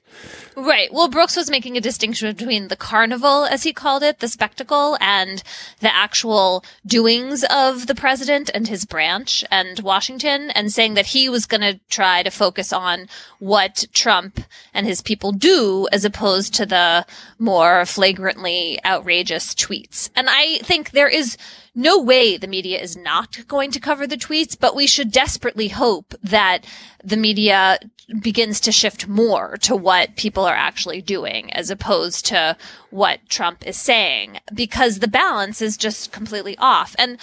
[0.56, 0.94] Right.
[0.94, 4.98] Well, Brooks was making a distinction between the carnival, as he called it, the spectacle,
[5.02, 5.42] and
[5.80, 11.30] the actual doings of the president and his branch and Washington, and saying that he
[11.30, 13.08] was going to try to focus on
[13.40, 14.42] what Trump
[14.74, 17.06] and his people do, as opposed to the
[17.40, 20.10] more flagrantly outrageous tweets.
[20.16, 21.38] And I think there is
[21.76, 25.70] no way the media is not going to cover the tweets, but we should desperately
[25.70, 26.66] hope that
[27.04, 27.80] the media
[28.22, 32.56] begins to shift more to what people are actually doing as opposed to
[32.90, 36.96] what Trump is saying because the balance is just completely off.
[37.00, 37.18] And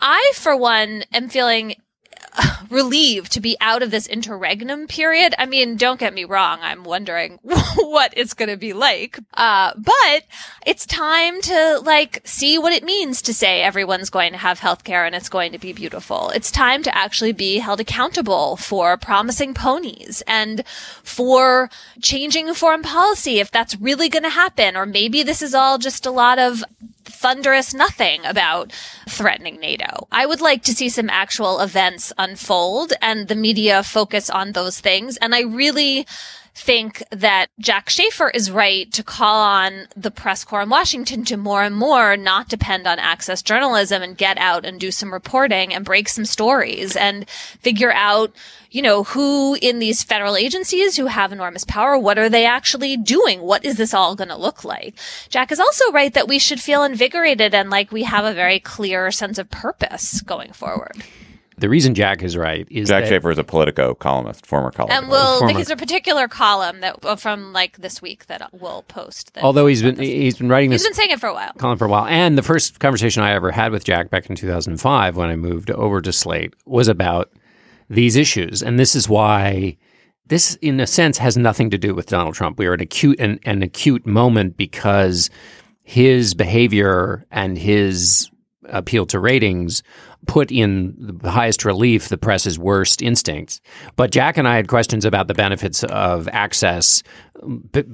[0.00, 1.76] I, for one, am feeling
[2.70, 5.34] relieved to be out of this interregnum period.
[5.38, 6.58] I mean, don't get me wrong.
[6.62, 7.38] I'm wondering
[7.76, 9.18] what it's going to be like.
[9.34, 10.24] Uh, but
[10.66, 15.06] it's time to like see what it means to say everyone's going to have healthcare
[15.06, 16.30] and it's going to be beautiful.
[16.30, 21.70] It's time to actually be held accountable for promising ponies and for
[22.00, 24.76] changing foreign policy if that's really going to happen.
[24.76, 26.64] Or maybe this is all just a lot of
[27.04, 28.72] thunderous nothing about
[29.08, 30.06] threatening NATO.
[30.10, 34.80] I would like to see some actual events unfold and the media focus on those
[34.80, 35.16] things.
[35.18, 36.06] And I really
[36.54, 41.36] think that Jack Shafer is right to call on the press corps in Washington to
[41.36, 45.74] more and more not depend on access journalism and get out and do some reporting
[45.74, 48.32] and break some stories and figure out,
[48.70, 52.96] you know, who in these federal agencies who have enormous power, what are they actually
[52.96, 53.40] doing?
[53.40, 54.94] What is this all going to look like?
[55.28, 58.60] Jack is also right that we should feel invigorated and like we have a very
[58.60, 61.02] clear sense of purpose going forward.
[61.56, 65.02] The reason Jack is right is Jack that Shafer is a Politico columnist, former columnist.
[65.02, 68.82] And we'll, Former- there's a particular column that uh, from like this week that we'll
[68.82, 69.34] post.
[69.34, 71.52] That although he's been he's been writing he's this been saying it for a while.
[71.54, 74.36] column for a while, and the first conversation I ever had with Jack back in
[74.36, 77.30] 2005 when I moved over to Slate was about
[77.88, 79.76] these issues, and this is why
[80.26, 82.58] this, in a sense, has nothing to do with Donald Trump.
[82.58, 85.30] We are an acute an, an acute moment because
[85.84, 88.30] his behavior and his
[88.70, 89.82] appeal to ratings
[90.26, 93.60] put in the highest relief the press's worst instincts.
[93.96, 97.02] But Jack and I had questions about the benefits of access,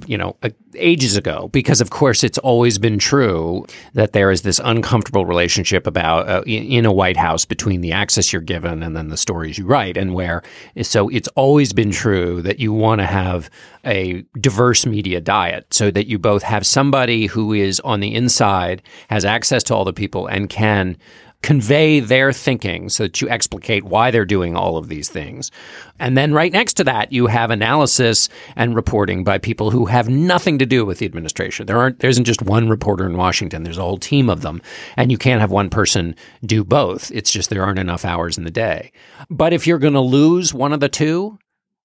[0.07, 0.37] you know,
[0.77, 5.87] ages ago, because of course it's always been true that there is this uncomfortable relationship
[5.87, 9.59] about uh, in a White House between the access you're given and then the stories
[9.59, 10.43] you write, and where
[10.83, 13.51] so it's always been true that you want to have
[13.85, 18.83] a diverse media diet so that you both have somebody who is on the inside
[19.09, 20.97] has access to all the people and can
[21.43, 25.51] convey their thinking so that you explicate why they're doing all of these things.
[25.99, 30.09] And then right next to that, you have analysis and reporting by people who have
[30.09, 31.67] nothing to do with the administration.
[31.67, 33.63] There aren't, there isn't just one reporter in Washington.
[33.63, 34.61] There's a whole team of them.
[34.97, 37.11] And you can't have one person do both.
[37.13, 38.93] It's just there aren't enough hours in the day.
[39.31, 41.39] But if you're going to lose one of the two,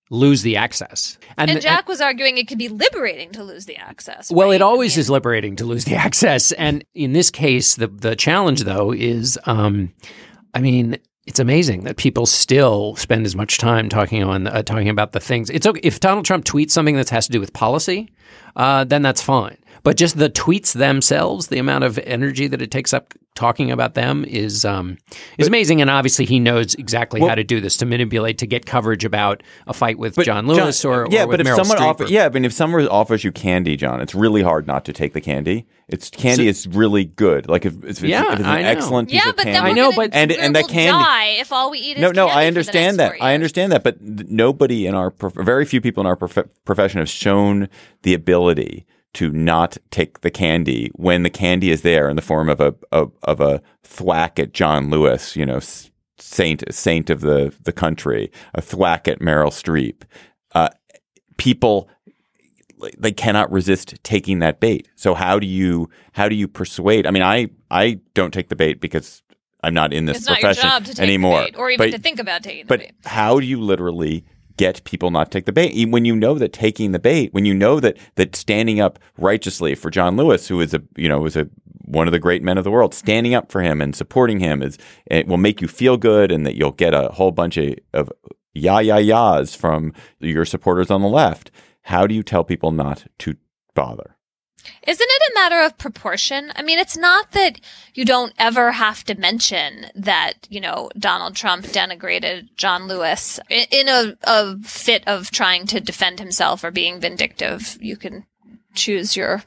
[0.10, 1.18] lose the access.
[1.38, 4.32] And Jack was arguing it could be liberating to lose the access.
[4.32, 4.56] well, right?
[4.56, 7.88] it always I mean, is liberating to lose the access, and in this case, the
[7.88, 9.94] the challenge though is, um,
[10.54, 14.90] I mean, it's amazing that people still spend as much time talking on uh, talking
[14.90, 15.50] about the things.
[15.50, 18.10] It's okay if Donald Trump tweets something that has to do with policy,
[18.56, 19.58] uh, then that's fine.
[19.86, 23.94] But just the tweets themselves, the amount of energy that it takes up talking about
[23.94, 24.98] them is um,
[25.38, 25.80] is amazing.
[25.80, 29.44] And obviously, he knows exactly how to do this to manipulate to get coverage about
[29.68, 32.14] a fight with John Lewis or yeah, or but if Meryl someone Streep offers, or-
[32.14, 35.14] yeah, I mean, if someone offers you candy, John, it's really hard not to take
[35.14, 35.68] the candy.
[35.88, 37.48] It's candy is really good.
[37.48, 38.68] Like if, if, it's, Yeah, if it's an I know.
[38.70, 41.04] excellent piece Yeah, of but candy, then I know, but- And- and that will candy-
[41.06, 43.14] die if all we eat is no, no, candy I understand that.
[43.22, 46.48] I understand that, but th- nobody in our prof- very few people in our prof-
[46.66, 47.70] profession have shown
[48.02, 52.50] the ability to not take the candy when the candy is there in the form
[52.50, 55.60] of a of, of a thwack at John Lewis, you know,
[56.18, 60.04] saint saint of the the country, a thwack at Meryl Streep.
[60.54, 60.70] Uh,
[61.38, 61.90] people
[62.98, 64.88] they cannot resist taking that bait.
[64.96, 67.08] So how do you how do you persuade?
[67.08, 69.24] I mean, I I don't take the bait because
[69.64, 71.40] I'm not in this It's not your profession job to take anymore.
[71.42, 72.96] the bait, or even But- to think about taking but the bait.
[73.06, 74.26] how do you literally
[74.58, 77.46] get people not to take the bait when you know that taking the bait, when
[77.46, 81.20] you know that that standing up righteously for John Lewis, who is a you know
[81.20, 81.50] was a
[81.86, 84.62] one of the great men of the world, standing up for him and supporting him
[84.62, 87.76] is it will make you feel good, and that you'll get a whole bunch of,
[87.94, 88.12] of
[88.54, 91.52] yah yah yahs from your supporters on the left.
[91.84, 93.36] How do you tell people not to
[93.74, 94.15] bother?
[94.88, 96.52] Isn't it a matter of proportion?
[96.56, 97.60] I mean, it's not that
[97.94, 103.88] you don't ever have to mention that, you know, Donald Trump denigrated John Lewis in
[103.88, 107.78] a, a fit of trying to defend himself or being vindictive.
[107.82, 108.26] You can
[108.74, 109.44] choose your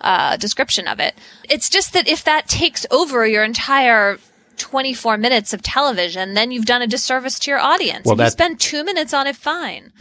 [0.00, 1.14] uh, description of it.
[1.48, 4.18] It's just that if that takes over your entire
[4.58, 8.04] 24 minutes of television, then you've done a disservice to your audience.
[8.04, 9.92] Well, if you spend two minutes on it, fine.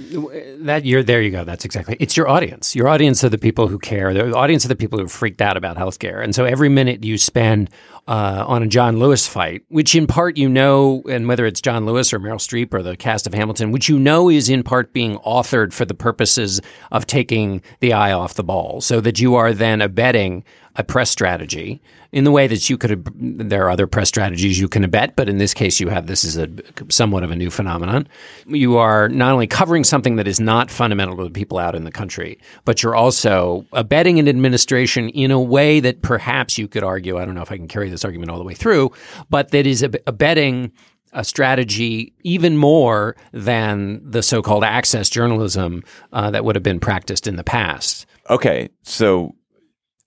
[0.65, 3.67] that you're there you go that's exactly it's your audience your audience are the people
[3.67, 6.45] who care the audience are the people who are freaked out about healthcare and so
[6.45, 7.69] every minute you spend
[8.07, 11.85] uh, on a John Lewis fight which in part you know and whether it's John
[11.85, 14.93] Lewis or Meryl Streep or the cast of Hamilton which you know is in part
[14.93, 19.35] being authored for the purposes of taking the eye off the ball so that you
[19.35, 20.43] are then abetting
[20.75, 23.11] a press strategy in the way that you could
[23.49, 26.23] there are other press strategies you can abet but in this case you have this
[26.23, 26.49] is a
[26.89, 28.07] somewhat of a new phenomenon.
[28.47, 31.83] You are not only covering something that is not fundamental to the people out in
[31.83, 36.83] the country but you're also abetting an administration in a way that perhaps you could
[36.83, 38.91] argue i don't know if i can carry this argument all the way through
[39.29, 40.71] but that is ab- abetting
[41.15, 45.81] a strategy even more than the so-called access journalism
[46.13, 48.05] uh, that would have been practiced in the past.
[48.29, 49.33] Okay, so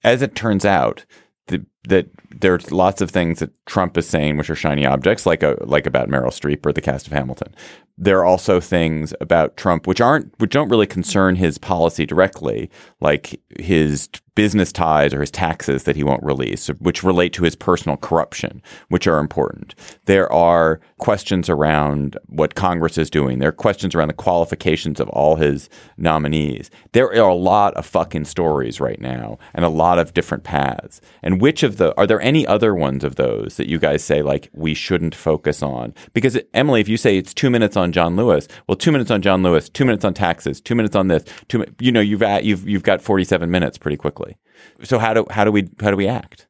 [0.05, 1.05] as it turns out,
[1.47, 5.43] the, that there's lots of things that Trump is saying which are shiny objects, like
[5.43, 7.55] a, like about Meryl Streep or the cast of Hamilton.
[7.97, 12.71] There are also things about Trump which aren't which don't really concern his policy directly,
[13.01, 17.57] like his business ties or his taxes that he won't release, which relate to his
[17.57, 19.75] personal corruption, which are important.
[20.05, 23.41] There are questions around what Congress is doing.
[23.41, 26.71] There are questions around the qualifications of all his nominees.
[26.93, 31.01] There are a lot of fucking stories right now and a lot of different paths.
[31.21, 34.23] And which of the are there any other ones of those that you guys say
[34.23, 35.95] like we shouldn't focus on?
[36.13, 39.23] Because Emily, if you say it's two minutes on John Lewis, well, two minutes on
[39.23, 42.45] John Lewis, two minutes on taxes, two minutes on this, two, you know, you've at,
[42.45, 44.37] you've you've got forty seven minutes pretty quickly.
[44.83, 46.48] So how do how do we how do we act?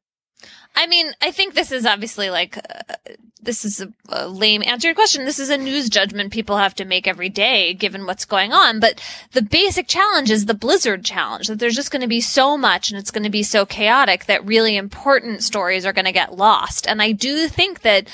[0.78, 2.94] I mean, I think this is obviously like uh,
[3.42, 5.24] this is a, a lame answer to question.
[5.24, 8.78] This is a news judgment people have to make every day, given what's going on.
[8.78, 12.56] But the basic challenge is the blizzard challenge that there's just going to be so
[12.56, 16.12] much, and it's going to be so chaotic that really important stories are going to
[16.12, 16.86] get lost.
[16.86, 18.06] And I do think that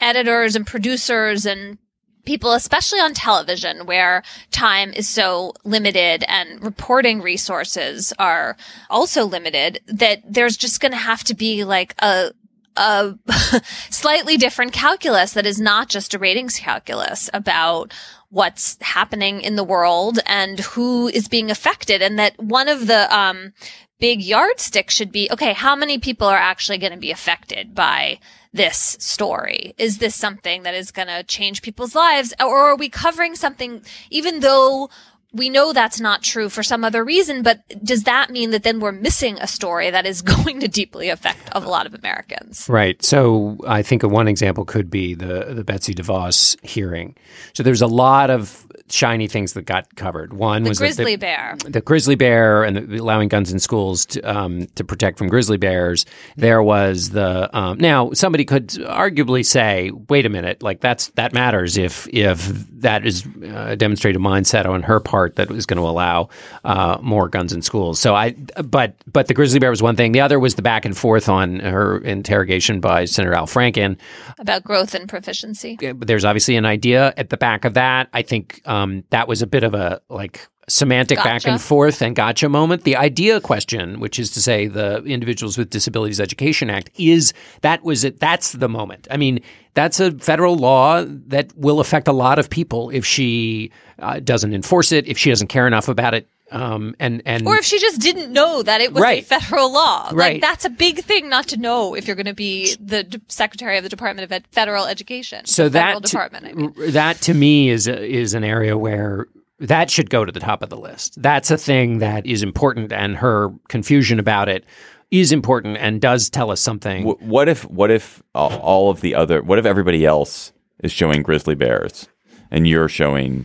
[0.00, 1.78] editors and producers and
[2.24, 8.56] people, especially on television, where time is so limited and reporting resources are
[8.88, 12.32] also limited, that there's just going to have to be like a
[12.76, 13.14] a
[13.90, 17.92] slightly different calculus that is not just a ratings calculus about
[18.30, 23.14] what's happening in the world and who is being affected and that one of the
[23.16, 23.52] um,
[24.00, 28.18] big yardstick should be okay how many people are actually going to be affected by
[28.52, 32.88] this story is this something that is going to change people's lives or are we
[32.88, 34.90] covering something even though
[35.32, 38.80] we know that's not true for some other reason, but does that mean that then
[38.80, 42.68] we're missing a story that is going to deeply affect a lot of Americans?
[42.68, 43.02] Right.
[43.02, 47.16] So I think one example could be the the Betsy DeVos hearing.
[47.52, 50.32] So there's a lot of shiny things that got covered.
[50.32, 51.56] One The was grizzly bear.
[51.64, 55.56] the grizzly bear and the, allowing guns in schools to, um, to protect from grizzly
[55.56, 56.06] bears.
[56.36, 61.32] There was the um, now somebody could arguably say, wait a minute, like that's that
[61.32, 62.46] matters if if
[62.80, 66.28] that is a demonstrated mindset on her part that was going to allow
[66.64, 68.00] uh, more guns in schools.
[68.00, 68.32] So I,
[68.64, 70.12] but but the grizzly bear was one thing.
[70.12, 73.96] The other was the back and forth on her interrogation by Senator Al Franken.
[74.38, 75.76] About growth and proficiency.
[75.80, 78.08] There's obviously an idea at the back of that.
[78.14, 78.79] I think um,
[79.10, 82.84] that was a bit of a like semantic back and forth and gotcha moment.
[82.84, 87.82] The idea question, which is to say the Individuals with Disabilities Education Act, is that
[87.82, 88.20] was it.
[88.20, 89.08] That's the moment.
[89.10, 89.40] I mean,
[89.74, 94.54] that's a federal law that will affect a lot of people if she uh, doesn't
[94.54, 96.28] enforce it, if she doesn't care enough about it.
[96.52, 100.10] Um, and and Or if she just didn't know that it was a federal law.
[100.12, 100.34] Right.
[100.34, 103.20] Like, that's a big thing not to know if you're going to be the D-
[103.28, 105.46] Secretary of the Department of Ed- Federal Education.
[105.46, 106.46] so The federal that to.
[106.46, 106.74] I mean.
[106.92, 109.26] that to me is a, is an area where
[109.60, 111.20] that should go to the top of the list.
[111.22, 114.64] That's a thing that is important, and her confusion about it
[115.12, 117.04] is important and does tell us something.
[117.04, 120.90] Wh- What if what if all- all of the other what if everybody else is
[120.90, 122.08] showing grizzly bears
[122.50, 123.44] and you're showing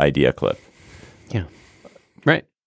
[0.00, 0.58] idea clip?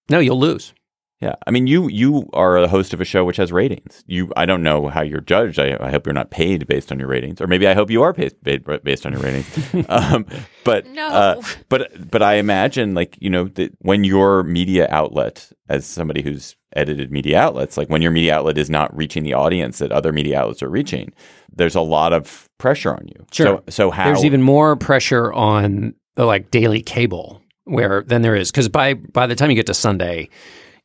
[0.09, 0.17] Yeah, right.
[0.17, 0.73] No, you'll lose.
[1.21, 4.03] Yeah, I mean, you you are a host of a show which has ratings.
[4.07, 5.59] You, I don't know how you're judged.
[5.59, 8.01] I, I hope you're not paid based on your ratings, or maybe I hope you
[8.01, 9.85] are paid, paid based on your ratings.
[9.89, 10.25] um,
[10.63, 11.07] but No.
[11.07, 16.23] uh, but but I imagine like you know that when your media outlet, as somebody
[16.23, 19.91] who's edited media outlets, like when your media outlet is not reaching the audience that
[19.91, 21.13] other media outlets are reaching,
[21.55, 23.27] there's a lot of pressure on you.
[23.31, 23.45] Sure.
[23.45, 27.40] So so how There's even more pressure on the like daily cable
[27.71, 30.29] where than there is because by by the time you get to Sunday,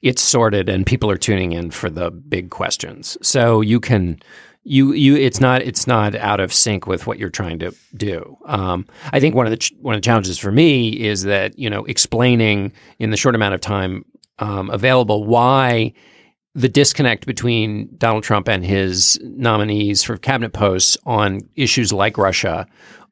[0.03, 3.19] it's sorted and people are tuning in for the big questions.
[3.23, 4.21] So you can
[4.63, 8.37] you you it's not it's not out of sync with what you're trying to do.
[8.47, 11.59] Um, I think one of the ch- one of the challenges for me is that
[11.59, 14.05] you know explaining in the short amount of time
[14.39, 15.93] um, available why
[16.55, 22.67] the disconnect between Donald Trump and his nominees for cabinet posts on issues like Russia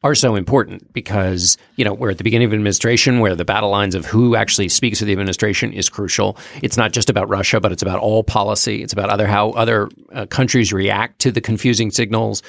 [0.05, 3.44] are so important because, you know, we're at the beginning of an administration where the
[3.44, 6.36] battle lines of who actually speaks for the administration is crucial.
[6.62, 8.82] It's not just about Russia, but it's about all policy.
[8.82, 12.42] It's about other how other uh, countries react to the confusing signals.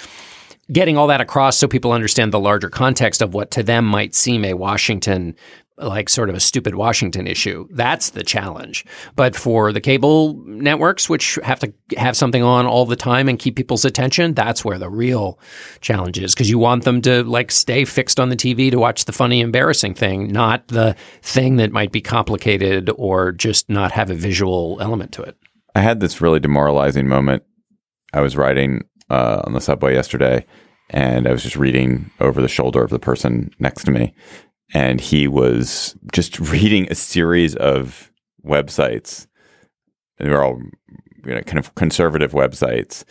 [0.69, 4.13] Getting all that across so people understand the larger context of what to them might
[4.13, 5.33] seem a Washington
[5.77, 7.67] like sort of a stupid Washington issue.
[7.71, 8.85] That's the challenge.
[9.15, 13.37] But for the cable networks, which have to have something on all the time and
[13.37, 15.39] keep people's attention, that's where the real
[15.81, 19.05] challenge is because you want them to like stay fixed on the TV to watch
[19.05, 24.09] the funny, embarrassing thing, not the thing that might be complicated or just not have
[24.09, 25.35] a visual element to it.
[25.75, 27.43] I had this really demoralizing moment.
[28.13, 30.45] I was riding uh, on the subway yesterday
[30.89, 34.13] and I was just reading over the shoulder of the person next to me
[34.73, 38.11] and he was just reading a series of
[38.45, 39.27] websites.
[40.17, 40.61] And they were all
[41.25, 43.03] you know, kind of conservative websites,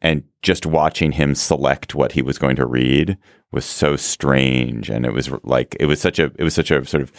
[0.00, 3.18] and just watching him select what he was going to read
[3.52, 6.84] was so strange, and it was like it was such a it was such a
[6.84, 7.12] sort of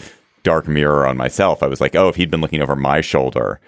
[0.44, 1.62] dark mirror on myself.
[1.62, 3.60] I was like, oh, if he'd been looking over my shoulder,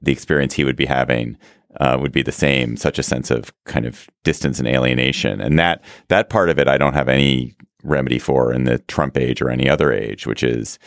[0.00, 1.36] the experience he would be having
[1.80, 2.76] uh, would be the same.
[2.76, 6.68] Such a sense of kind of distance and alienation, and that that part of it,
[6.68, 10.42] I don't have any remedy for in the Trump age or any other age, which
[10.42, 10.78] is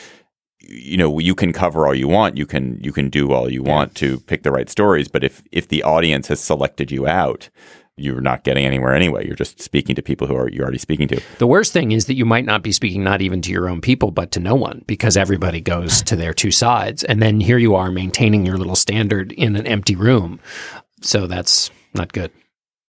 [0.60, 3.62] you know you can cover all you want you can you can do all you
[3.62, 7.50] want to pick the right stories but if if the audience has selected you out
[7.98, 11.08] you're not getting anywhere anyway you're just speaking to people who are you're already speaking
[11.08, 13.70] to The worst thing is that you might not be speaking not even to your
[13.70, 17.04] own people, but to no one because everybody goes to their two sides.
[17.04, 20.40] And then here you are maintaining your little standard in an empty room.
[21.02, 22.32] So that's not good.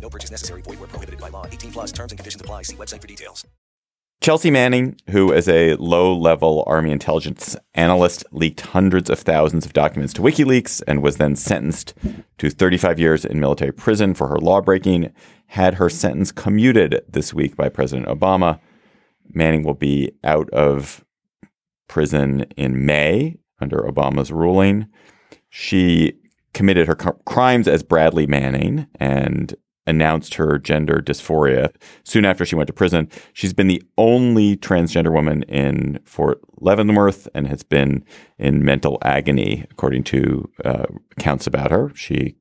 [0.00, 0.62] No purchase necessary.
[0.62, 1.46] Void where prohibited by law.
[1.46, 2.62] 18 plus terms and conditions apply.
[2.62, 3.46] See website for details.
[4.20, 9.72] Chelsea Manning, who is a low level Army intelligence analyst, leaked hundreds of thousands of
[9.72, 11.94] documents to WikiLeaks and was then sentenced
[12.36, 15.10] to 35 years in military prison for her lawbreaking,
[15.46, 18.60] had her sentence commuted this week by President Obama.
[19.32, 21.02] Manning will be out of
[21.88, 24.86] prison in May under Obama's ruling.
[25.48, 26.12] She
[26.52, 29.54] committed her crimes as Bradley Manning and
[29.90, 31.74] announced her gender dysphoria
[32.04, 33.08] soon after she went to prison.
[33.34, 38.04] She's been the only transgender woman in Fort Leavenworth and has been
[38.38, 40.86] in mental agony, according to uh,
[41.18, 41.92] accounts about her.
[41.94, 42.36] She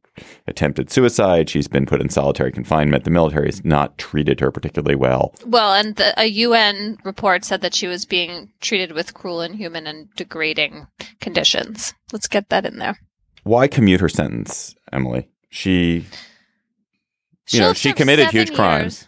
[0.48, 1.50] attempted suicide.
[1.50, 3.04] She's been put in solitary confinement.
[3.04, 5.34] The military has not treated her particularly well.
[5.46, 9.88] Well, and the, a UN report said that she was being treated with cruel, inhuman,
[9.88, 10.88] and degrading
[11.20, 11.94] conditions.
[12.12, 13.00] Let's get that in there.
[13.44, 15.30] Why commute her sentence, Emily?
[15.50, 16.06] She,
[17.52, 19.08] you know, she committed huge crimes.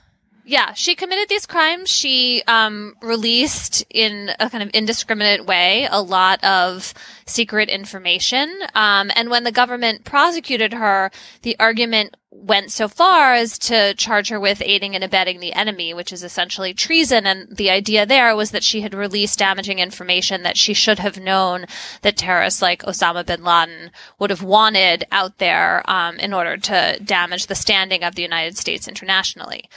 [0.51, 1.89] Yeah, she committed these crimes.
[1.89, 6.93] She um, released in a kind of indiscriminate way a lot of
[7.25, 8.53] secret information.
[8.75, 11.09] Um, and when the government prosecuted her,
[11.43, 15.93] the argument went so far as to charge her with aiding and abetting the enemy,
[15.93, 17.25] which is essentially treason.
[17.25, 21.17] And the idea there was that she had released damaging information that she should have
[21.17, 21.65] known
[22.01, 26.99] that terrorists like Osama bin Laden would have wanted out there um, in order to
[27.03, 29.69] damage the standing of the United States internationally.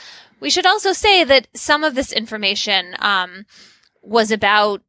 [0.45, 3.47] We should also say that some of this information um,
[4.03, 4.83] was about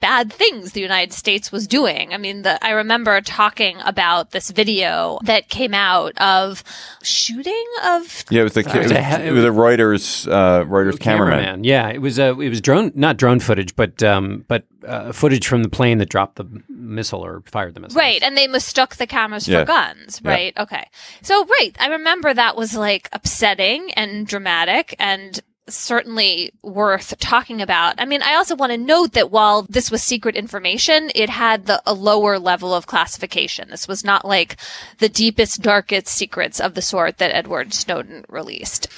[0.00, 2.12] bad things the United States was doing.
[2.14, 6.62] I mean, the, I remember talking about this video that came out of
[7.02, 11.64] shooting of Yeah, it was the, it was, it was a Reuters uh, Reuters cameraman.
[11.64, 15.46] Yeah, it was uh, it was drone, not drone footage, but um, but uh, footage
[15.46, 17.98] from the plane that dropped the missile or fired the missile.
[17.98, 19.60] Right, and they mistook the cameras Yeah.
[19.60, 20.30] for guns, Yeah.
[20.30, 20.58] right?
[20.58, 20.86] Okay.
[21.22, 27.94] So, right, I remember that was like upsetting and dramatic and certainly worth talking about.
[27.98, 31.66] I mean, I also want to note that while this was secret information, it had
[31.66, 33.68] the a lower level of classification.
[33.70, 34.56] This was not like
[34.98, 38.88] the deepest, darkest secrets of the sort that Edward Snowden released.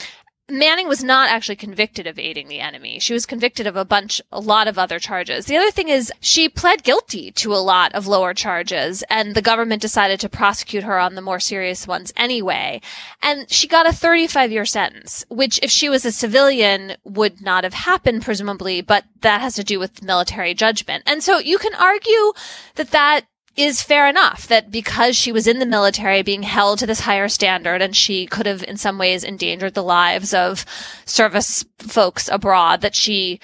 [0.50, 2.98] Manning was not actually convicted of aiding the enemy.
[2.98, 5.46] She was convicted of a bunch, a lot of other charges.
[5.46, 9.42] The other thing is she pled guilty to a lot of lower charges and the
[9.42, 12.80] government decided to prosecute her on the more serious ones anyway.
[13.22, 17.64] And she got a 35 year sentence, which if she was a civilian would not
[17.64, 21.04] have happened presumably, but that has to do with military judgment.
[21.06, 22.32] And so you can argue
[22.76, 23.26] that that
[23.62, 27.28] is fair enough that because she was in the military being held to this higher
[27.28, 30.64] standard and she could have in some ways endangered the lives of
[31.04, 33.40] service folks abroad that she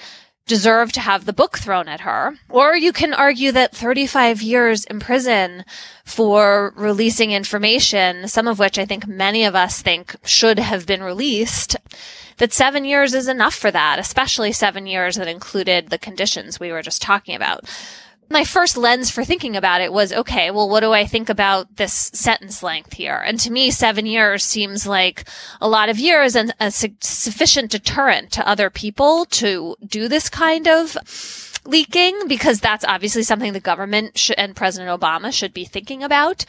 [0.47, 2.33] deserved to have the book thrown at her.
[2.49, 5.65] Or you can argue that 35 years in prison
[6.05, 11.03] for releasing information, some of which I think many of us think should have been
[11.03, 11.75] released,
[12.37, 16.71] that seven years is enough for that, especially seven years that included the conditions we
[16.71, 17.65] were just talking about
[18.29, 21.77] my first lens for thinking about it was okay, well, what do I think about
[21.77, 23.15] this sentence length here?
[23.15, 25.27] And to me, seven years seems like
[25.61, 30.29] a lot of years and a su- sufficient deterrent to other people to do this
[30.29, 30.97] kind of
[31.65, 36.45] leaking because that's obviously something the government sh- and President Obama should be thinking about.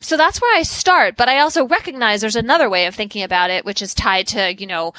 [0.00, 3.48] So that's where I start, but I also recognize there's another way of thinking about
[3.48, 4.92] it, which is tied to, you know,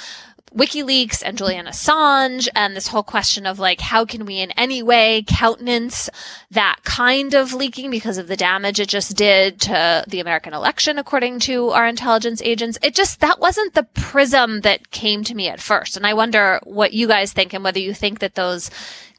[0.53, 4.81] WikiLeaks and Julian Assange and this whole question of like, how can we in any
[4.81, 6.09] way countenance
[6.51, 10.97] that kind of leaking because of the damage it just did to the American election,
[10.97, 12.77] according to our intelligence agents?
[12.81, 15.97] It just, that wasn't the prism that came to me at first.
[15.97, 18.69] And I wonder what you guys think and whether you think that those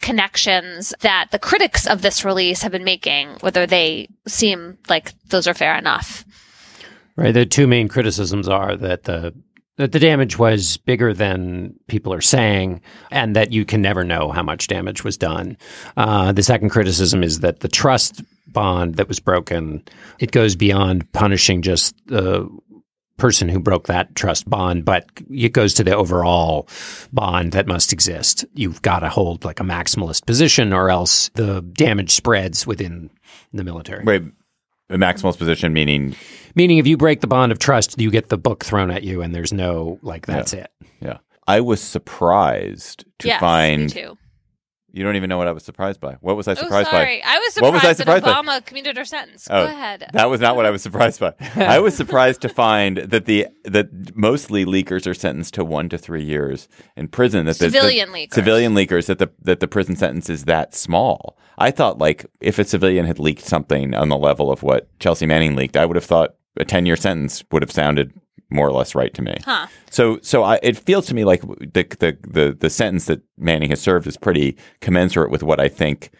[0.00, 5.46] connections that the critics of this release have been making, whether they seem like those
[5.46, 6.24] are fair enough.
[7.16, 7.32] Right.
[7.32, 9.34] The two main criticisms are that the
[9.76, 14.30] that the damage was bigger than people are saying, and that you can never know
[14.30, 15.56] how much damage was done.
[15.96, 19.82] Uh, the second criticism is that the trust bond that was broken
[20.18, 22.48] it goes beyond punishing just the
[23.16, 26.68] person who broke that trust bond, but it goes to the overall
[27.12, 28.44] bond that must exist.
[28.54, 33.10] You've got to hold like a maximalist position, or else the damage spreads within
[33.52, 34.04] the military.
[34.04, 34.22] Wait,
[34.90, 36.14] a maximalist position meaning
[36.54, 39.20] Meaning, if you break the bond of trust, you get the book thrown at you,
[39.20, 40.60] and there's no like that's Yeah.
[40.60, 40.70] it.
[41.02, 41.18] Yeah.
[41.46, 43.82] I was surprised to yes, find.
[43.82, 44.18] me too.
[44.90, 46.14] You don't even know what I was surprised by.
[46.22, 47.20] What was I Oh, surprised sorry.
[47.22, 47.30] by?
[47.30, 48.52] I was What was I surprised that surprised by?
[48.60, 49.46] Obama commuted her sentence.
[49.50, 50.08] Oh, Go ahead.
[50.14, 51.34] That was not what I was surprised by.
[51.56, 55.98] I was surprised to find that the that mostly leakers are sentenced to one to
[55.98, 57.44] three years in prison.
[57.44, 58.32] That the, Civilian the, leakers.
[58.32, 61.36] civilian leakers that the that the prison sentence is that small.
[61.58, 65.26] I thought like if a civilian had leaked something on the level of what Chelsea
[65.26, 68.12] Manning leaked, I would have thought a ten year sentence would have sounded
[68.50, 69.36] more or less right to me.
[69.44, 69.66] Huh.
[69.90, 73.70] So, so I, it feels to me like the, the the the sentence that Manning
[73.70, 76.10] has served is pretty commensurate with what I think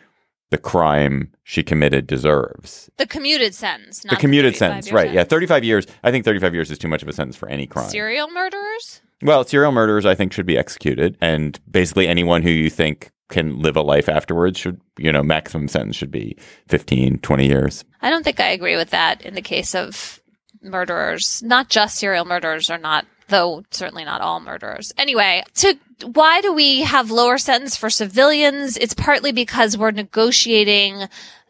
[0.50, 2.88] the crime she committed deserves.
[2.98, 5.12] The commuted sentence, not the commuted 35 sentence, right?
[5.12, 5.86] Yeah, thirty-five years.
[6.02, 7.90] I think thirty-five years is too much of a sentence for any crime.
[7.90, 9.00] Serial murderers?
[9.22, 13.60] well, serial murderers, I think, should be executed, and basically anyone who you think can
[13.60, 16.36] live a life afterwards should, you know, maximum sentence should be
[16.68, 17.84] 15, 20 years.
[18.00, 20.20] I don't think I agree with that in the case of
[20.62, 21.42] murderers.
[21.42, 24.92] Not just serial murderers are not, though certainly not all murderers.
[24.96, 28.76] Anyway, to why do we have lower sentence for civilians?
[28.76, 31.08] It's partly because we're negotiating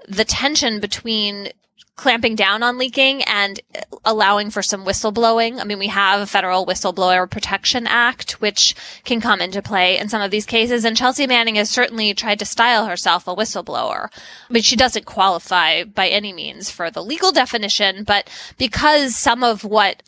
[0.08, 1.50] the tension between
[1.96, 3.58] clamping down on leaking and
[4.04, 5.58] allowing for some whistleblowing.
[5.58, 8.74] I mean, we have a federal whistleblower protection act, which
[9.04, 10.84] can come into play in some of these cases.
[10.84, 14.08] And Chelsea Manning has certainly tried to style herself a whistleblower.
[14.48, 18.28] I mean, she doesn't qualify by any means for the legal definition, but
[18.58, 20.02] because some of what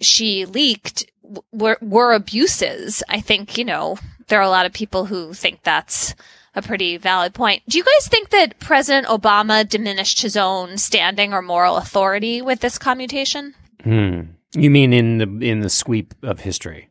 [0.00, 1.10] she leaked
[1.52, 5.62] were, were abuses, I think, you know, there are a lot of people who think
[5.62, 6.14] that's
[6.54, 7.62] a pretty valid point.
[7.68, 12.60] Do you guys think that President Obama diminished his own standing or moral authority with
[12.60, 13.54] this commutation?
[13.84, 14.20] Hmm.
[14.54, 16.88] You mean in the in the sweep of history?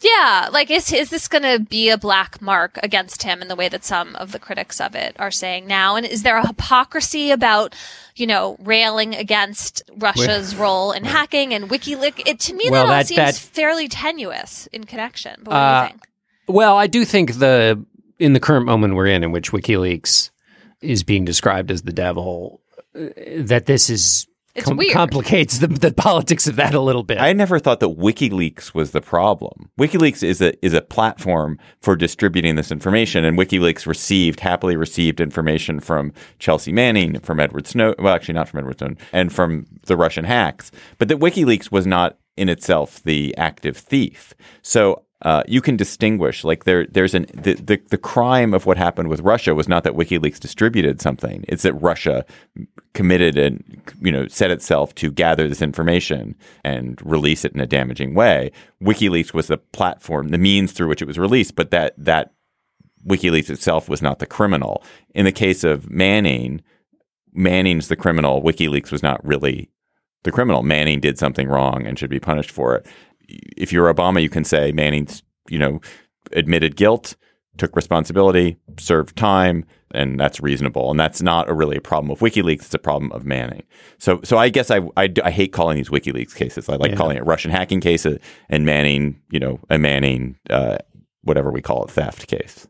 [0.00, 3.56] Yeah, like is is this going to be a black mark against him in the
[3.56, 5.96] way that some of the critics of it are saying now?
[5.96, 7.74] And is there a hypocrisy about,
[8.14, 12.22] you know, railing against Russia's role in hacking and WikiLeaks?
[12.26, 15.36] It to me Well, that all that- seems that- fairly tenuous in connection.
[15.42, 16.02] But what do Uh, you think?
[16.48, 17.82] Well, I do think the
[18.18, 20.30] in the current moment we're in, in which WikiLeaks
[20.80, 22.60] is being described as the devil,
[22.94, 23.08] uh,
[23.38, 24.92] that this is It's weird.
[24.92, 27.18] complicates the, the politics of that a little bit.
[27.18, 29.70] I never thought that WikiLeaks was the problem.
[29.78, 35.20] WikiLeaks is a is a platform for distributing this information, and WikiLeaks received happily received
[35.20, 38.04] information from Chelsea Manning, from Edward Snowden.
[38.04, 40.70] Well, actually, not from Edward Snowden, and from the Russian hacks.
[40.98, 44.34] But that WikiLeaks was not in itself the active thief.
[44.62, 45.02] So.
[45.24, 49.08] Uh, you can distinguish like there there's an the, the the crime of what happened
[49.08, 51.44] with Russia was not that WikiLeaks distributed something.
[51.48, 52.26] It's that Russia
[52.92, 57.66] committed and you know set itself to gather this information and release it in a
[57.66, 58.52] damaging way.
[58.82, 62.34] WikiLeaks was the platform the means through which it was released but that that
[63.06, 64.84] WikiLeaks itself was not the criminal.
[65.14, 66.62] In the case of Manning
[67.34, 68.42] Manning's the criminal.
[68.42, 69.70] WikiLeaks was not really
[70.22, 70.62] the criminal.
[70.62, 72.86] Manning did something wrong and should be punished for it
[73.28, 75.80] if you're Obama, you can say Manning's, you know,
[76.32, 77.16] admitted guilt.
[77.56, 80.90] took responsibility, served time, and that's reasonable.
[80.90, 83.62] And that's not a really a problem of WikiLeaks; it's a problem of Manning.
[83.98, 86.68] So, so I guess I I, I hate calling these WikiLeaks cases.
[86.68, 86.96] I like Yeah.
[86.96, 88.04] calling it Russian hacking case
[88.48, 90.78] and Manning, you know, a Manning, uh,
[91.22, 92.66] whatever we call it, theft case.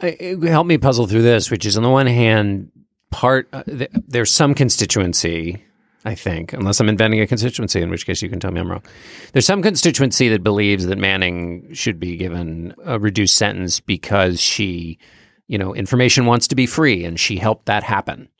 [0.00, 2.70] Help me puzzle through this, which is on the one hand,
[3.10, 5.64] part uh, th- there's some constituency,
[6.08, 8.70] I think, unless I'm inventing a constituency, in which case you can tell me I'm
[8.70, 8.82] wrong.
[9.32, 14.98] There's some constituency that believes that Manning should be given a reduced sentence because she,
[15.48, 18.30] you know, information wants to be free and she helped that happen.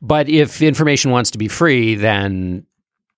[0.00, 2.64] But if information wants to be free, then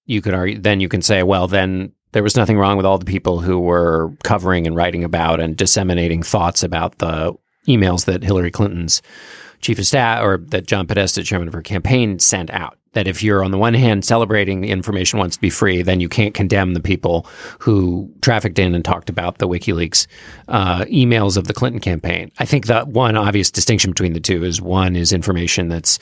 [0.06, 2.98] you could argue, then you can say, well, then there was nothing wrong with all
[2.98, 7.32] the people who were covering and writing about and disseminating thoughts about the
[7.68, 9.02] emails that Hillary Clinton's
[9.60, 12.76] chief of staff or that John Podesta, chairman of her campaign, sent out.
[12.93, 16.01] That if you're on the one hand celebrating the information wants to be free, then
[16.01, 17.26] you can't condemn the people
[17.59, 20.07] who trafficked in and talked about the WikiLeaks
[20.49, 22.30] uh, emails of the Clinton campaign.
[22.38, 25.99] I think that one obvious distinction between the two is one is information that's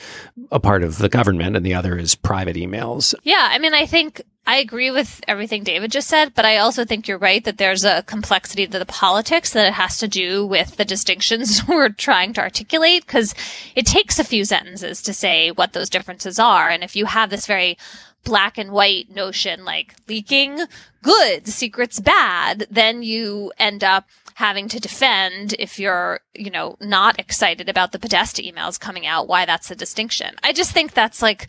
[0.51, 3.15] a part of the government, and the other is private emails.
[3.23, 6.83] Yeah, I mean, I think I agree with everything David just said, but I also
[6.83, 10.45] think you're right that there's a complexity to the politics that it has to do
[10.45, 13.35] with the distinctions we're trying to articulate because
[13.75, 16.69] it takes a few sentences to say what those differences are.
[16.69, 17.77] And if you have this very
[18.23, 20.59] black and white notion like leaking
[21.03, 27.19] good, secrets bad, then you end up having to defend if you're, you know, not
[27.19, 30.35] excited about the Podesta emails coming out, why that's the distinction.
[30.43, 31.47] I just think that's like,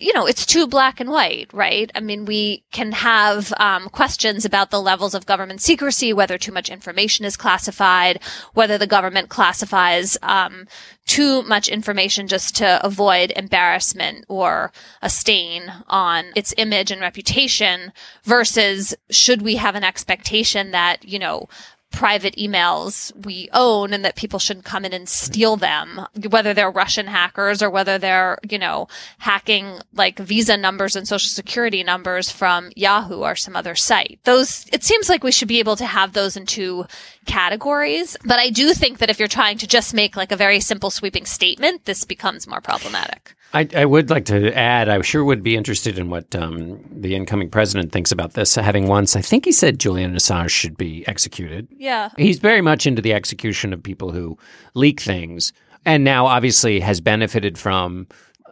[0.00, 1.90] you know, it's too black and white, right?
[1.94, 6.52] I mean, we can have um, questions about the levels of government secrecy, whether too
[6.52, 8.22] much information is classified,
[8.54, 10.66] whether the government classifies um,
[11.06, 14.72] too much information just to avoid embarrassment or
[15.02, 17.92] a stain on its image and reputation,
[18.24, 21.46] versus should we have an expectation that, you know,
[21.90, 26.70] private emails we own and that people shouldn't come in and steal them, whether they're
[26.70, 28.88] Russian hackers or whether they're, you know,
[29.18, 34.20] hacking like visa numbers and social security numbers from Yahoo or some other site.
[34.24, 36.86] Those, it seems like we should be able to have those in two
[37.26, 38.16] categories.
[38.24, 40.90] But I do think that if you're trying to just make like a very simple
[40.90, 43.34] sweeping statement, this becomes more problematic.
[43.52, 47.16] I, I would like to add, I sure would be interested in what um, the
[47.16, 48.54] incoming president thinks about this.
[48.54, 51.66] Having once, I think he said Julian Assange should be executed.
[51.76, 52.10] Yeah.
[52.16, 54.38] He's very much into the execution of people who
[54.74, 55.52] leak things,
[55.84, 58.06] and now obviously has benefited from.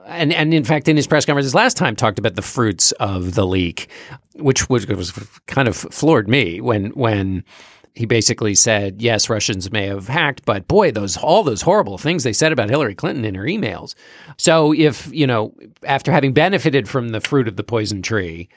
[0.07, 3.34] And, and in fact, in his press conferences last time, talked about the fruits of
[3.34, 3.90] the leak,
[4.36, 5.12] which was, was
[5.46, 7.44] kind of floored me when when
[7.99, 12.22] he basically said, yes, Russians may have hacked, but boy, those all those horrible things
[12.22, 13.94] they said about Hillary Clinton in her emails.
[14.36, 18.49] So if, you know, after having benefited from the fruit of the poison tree,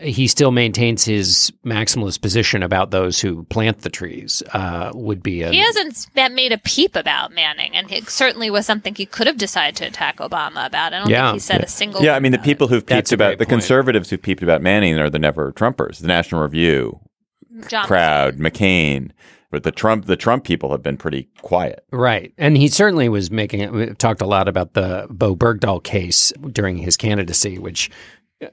[0.00, 5.42] he still maintains his maximalist position about those who plant the trees uh, would be
[5.42, 9.28] a He hasn't made a peep about Manning, and it certainly was something he could
[9.28, 10.92] have decided to attack Obama about.
[10.92, 11.28] I don't Yeah.
[11.28, 12.02] think he said a single.
[12.02, 13.50] Yeah, I mean the people who've peeped about the point.
[13.50, 16.98] conservatives who peeped about Manning are the never Trumpers, the National Review
[17.68, 19.10] John crowd, McCain,
[19.50, 21.84] but the Trump the Trump people have been pretty quiet.
[21.92, 22.32] Right.
[22.38, 26.32] And he certainly was making it, we talked a lot about the Bo Bergdahl case
[26.52, 27.90] during his candidacy, which.
[28.42, 28.48] uh,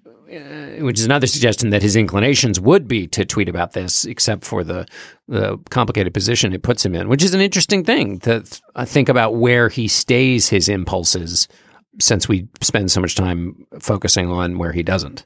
[0.80, 4.64] Which is another suggestion that his inclinations would be to tweet about this, except for
[4.64, 4.86] the
[5.28, 8.86] the complicated position it puts him in, which is an interesting thing to th- uh,
[8.86, 11.50] think about where he stays his impulses,
[12.00, 15.26] since we spend so much time focusing on where he doesn't.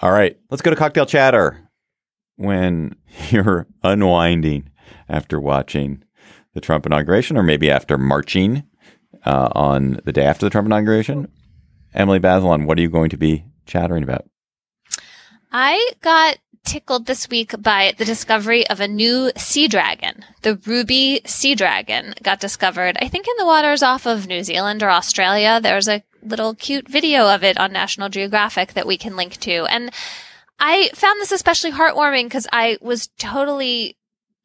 [0.00, 1.68] All right, let's go to cocktail chatter.
[2.36, 2.96] When
[3.30, 4.70] you're unwinding
[5.08, 6.04] after watching
[6.54, 8.64] the Trump inauguration, or maybe after marching
[9.24, 11.28] uh, on the day after the Trump inauguration,
[11.94, 14.26] Emily Bazelon, what are you going to be chattering about?
[15.50, 20.24] I got tickled this week by the discovery of a new sea dragon.
[20.42, 24.82] The ruby sea dragon got discovered, I think, in the waters off of New Zealand
[24.82, 25.60] or Australia.
[25.62, 29.64] There's a little cute video of it on National Geographic that we can link to.
[29.66, 29.90] And
[30.58, 33.96] I found this especially heartwarming because I was totally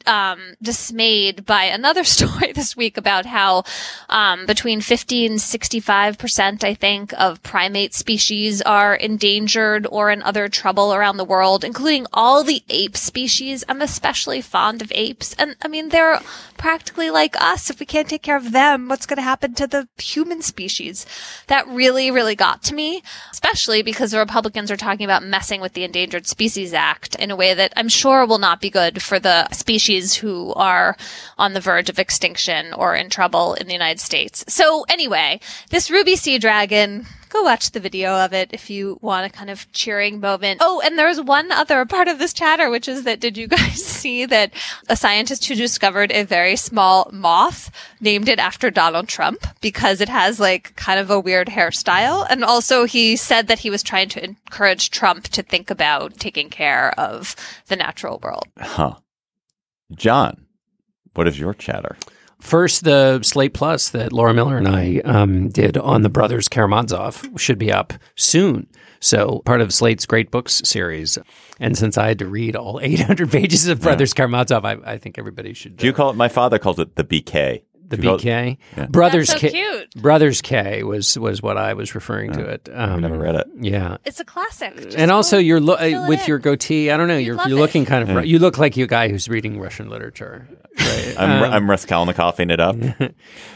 [0.05, 3.63] um, dismayed by another story this week about how
[4.09, 10.21] um, between 50 and 65 percent, I think, of primate species are endangered or in
[10.23, 13.63] other trouble around the world, including all the ape species.
[13.67, 16.19] I'm especially fond of apes, and I mean they're
[16.62, 17.72] practically like us.
[17.72, 21.07] If we can't take care of them, what's going to happen to the human species?
[21.47, 23.01] That really, really got to me,
[23.32, 27.36] especially because the Republicans are talking about messing with the Endangered Species Act in a
[27.36, 30.95] way that I'm sure will not be good for the species who are
[31.36, 34.45] on the verge of extinction or in trouble in the United States.
[34.47, 35.39] So anyway,
[35.72, 39.49] this ruby sea dragon, go watch the video of it if you want a kind
[39.49, 40.59] of cheering moment.
[40.61, 43.84] Oh, and there's one other part of this chatter, which is that did you guys
[43.86, 44.53] see that
[44.89, 50.09] a scientist who discovered a very small moth named it after Donald Trump because it
[50.09, 52.25] has like kind of a weird hairstyle?
[52.29, 56.49] And also he said that he was trying to encourage Trump to think about taking
[56.49, 57.36] care of
[57.67, 58.47] the natural world.
[58.59, 58.95] Huh.
[59.93, 60.45] John,
[61.13, 61.97] what is your chatter?
[62.42, 67.39] First, the Slate Plus that Laura Miller and I um, did on the brothers Karamazov
[67.39, 68.68] should be up soon.
[69.00, 71.18] So, part of Slate's Great Books series.
[71.60, 75.18] And since I had to read all 800 pages of Brothers Karamazov, I, I think
[75.18, 75.78] everybody should.
[75.78, 76.16] Do you call it?
[76.16, 77.64] My father calls it the BK.
[77.92, 78.86] The Do it- BK, Yeah.
[78.88, 79.94] Brothers That's so K, cute.
[79.96, 82.68] Brothers K was was what I was referring to it.
[82.74, 83.48] Um, never read it.
[83.60, 84.76] Yeah, It's a classic.
[84.76, 86.89] Just and also go you're lo- with your goatee.
[86.89, 87.18] I don't know.
[87.18, 88.26] You're you're looking kind of.
[88.26, 90.48] You look like you a guy who's reading Russian literature.
[90.80, 91.16] Right?
[91.20, 92.76] I'm, Um, I'm Raskolnikoffing it up.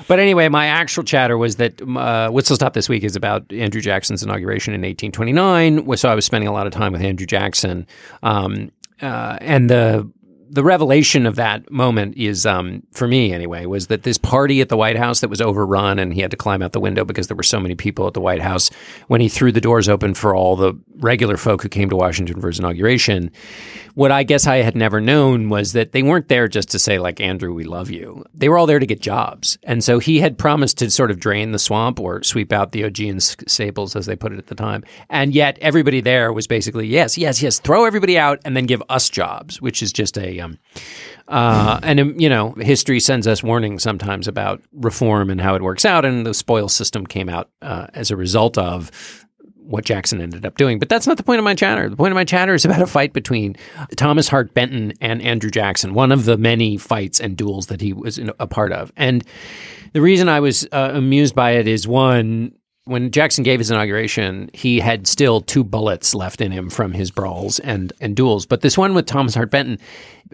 [0.08, 3.82] But anyway, my actual chatter was that uh, Whistle Stop this week is about Andrew
[3.82, 5.98] Jackson's inauguration in 1829.
[5.98, 7.88] So I was spending a lot of time with Andrew Jackson,
[8.22, 8.72] um,
[9.02, 10.08] uh, and the
[10.50, 14.70] the revelation of that moment is, um, for me anyway, was that this party at
[14.70, 17.28] the White House that was overrun, and he had to climb out the window because
[17.28, 18.70] there were so many people at the White House.
[19.08, 22.40] When he threw the doors open for all the regular folk who came to Washington
[22.40, 23.32] for his inauguration,
[23.96, 27.00] what I guess I had never known was that they weren't there just to say
[27.00, 28.26] like Andrew, we love you.
[28.34, 31.20] They were all there to get jobs, and so he had promised to sort of
[31.20, 34.48] drain the swamp or sweep out the Augean s- sables, as they put it at
[34.48, 34.84] the time.
[35.10, 38.84] And yet everybody there was basically yes, yes, yes, throw everybody out and then give
[38.90, 40.60] us jobs, which is just a um,
[41.28, 45.62] uh, and um, you know, history sends us warnings sometimes about reform and how it
[45.62, 48.92] works out, and the spoil system came out uh, as a result of
[49.66, 50.80] what Jackson ended up doing.
[50.80, 51.90] But that's not the point of my chatter.
[51.90, 53.56] The point of my chatter is about a fight between
[53.96, 57.94] Thomas Hart Benton and Andrew Jackson, one of the many fights and duels that he
[57.94, 58.92] was a part of.
[58.96, 59.24] And
[59.94, 64.50] the reason I was uh, amused by it is one, when Jackson gave his inauguration,
[64.54, 68.46] he had still two bullets left in him from his brawls and, and duels.
[68.46, 69.80] But this one with Thomas Hart Benton,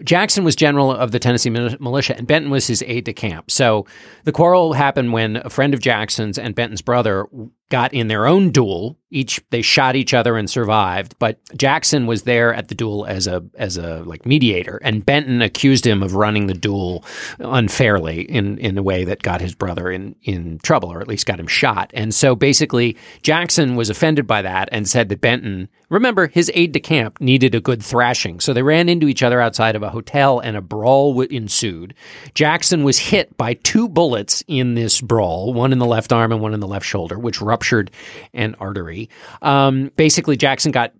[0.02, 3.50] Jackson was general of the Tennessee militia, and Benton was his aide de camp.
[3.50, 3.86] So
[4.24, 7.26] the quarrel happened when a friend of Jackson's and Benton's brother
[7.68, 8.98] got in their own duel.
[9.12, 13.26] Each they shot each other and survived, but Jackson was there at the duel as
[13.26, 17.04] a as a like mediator, and Benton accused him of running the duel
[17.38, 21.26] unfairly in in a way that got his brother in in trouble, or at least
[21.26, 21.90] got him shot.
[21.94, 26.72] And so basically, Jackson was offended by that and said that Benton, remember, his aide
[26.72, 29.90] de camp needed a good thrashing, so they ran into each other outside of a
[29.90, 31.94] hotel, and a brawl ensued.
[32.34, 36.40] Jackson was hit by two bullets in this brawl, one in the left arm and
[36.40, 37.90] one in the left shoulder, which ruptured
[38.32, 39.01] an artery.
[39.42, 40.92] Um, basically, Jackson got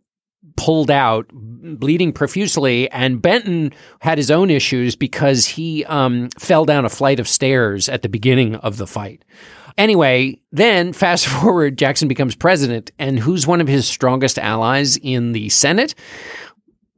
[0.57, 6.85] pulled out, bleeding profusely, and Benton had his own issues because he um, fell down
[6.85, 9.25] a flight of stairs at the beginning of the fight.
[9.79, 15.33] Anyway, then fast forward, Jackson becomes president, and who's one of his strongest allies in
[15.33, 15.95] the Senate?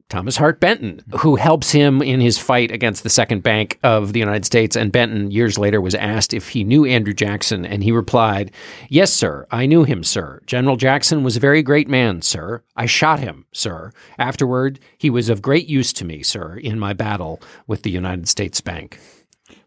[0.07, 4.19] Thomas Hart Benton, who helps him in his fight against the Second Bank of the
[4.19, 4.75] United States.
[4.75, 8.51] And Benton, years later, was asked if he knew Andrew Jackson, and he replied,
[8.87, 10.41] Yes, sir, I knew him, sir.
[10.45, 12.61] General Jackson was a very great man, sir.
[12.75, 13.91] I shot him, sir.
[14.19, 18.27] Afterward, he was of great use to me, sir, in my battle with the United
[18.27, 18.99] States Bank.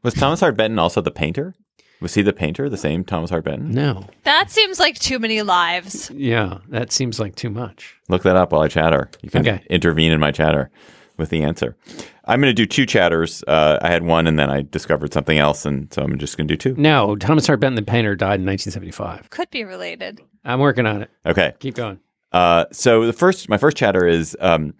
[0.04, 1.56] Was Thomas Hart Benton also the painter?
[2.00, 3.72] Was he the painter, the same Thomas Hart Benton?
[3.72, 4.04] No.
[4.24, 6.10] That seems like too many lives.
[6.14, 7.96] Yeah, that seems like too much.
[8.08, 9.10] Look that up while I chatter.
[9.22, 9.64] You can Okay.
[9.68, 10.70] intervene in my chatter
[11.16, 11.76] with the answer.
[12.24, 13.42] I'm going to do two chatters.
[13.48, 16.46] Uh, I had one and then I discovered something else, and so I'm just going
[16.46, 16.80] to do two.
[16.80, 19.30] No, Thomas Hart Benton, the painter, died in 1975.
[19.30, 20.20] Could be related.
[20.44, 21.10] I'm working on it.
[21.26, 21.54] Okay.
[21.58, 21.98] Keep going.
[22.30, 24.74] Uh, so the first, my first chatter is um,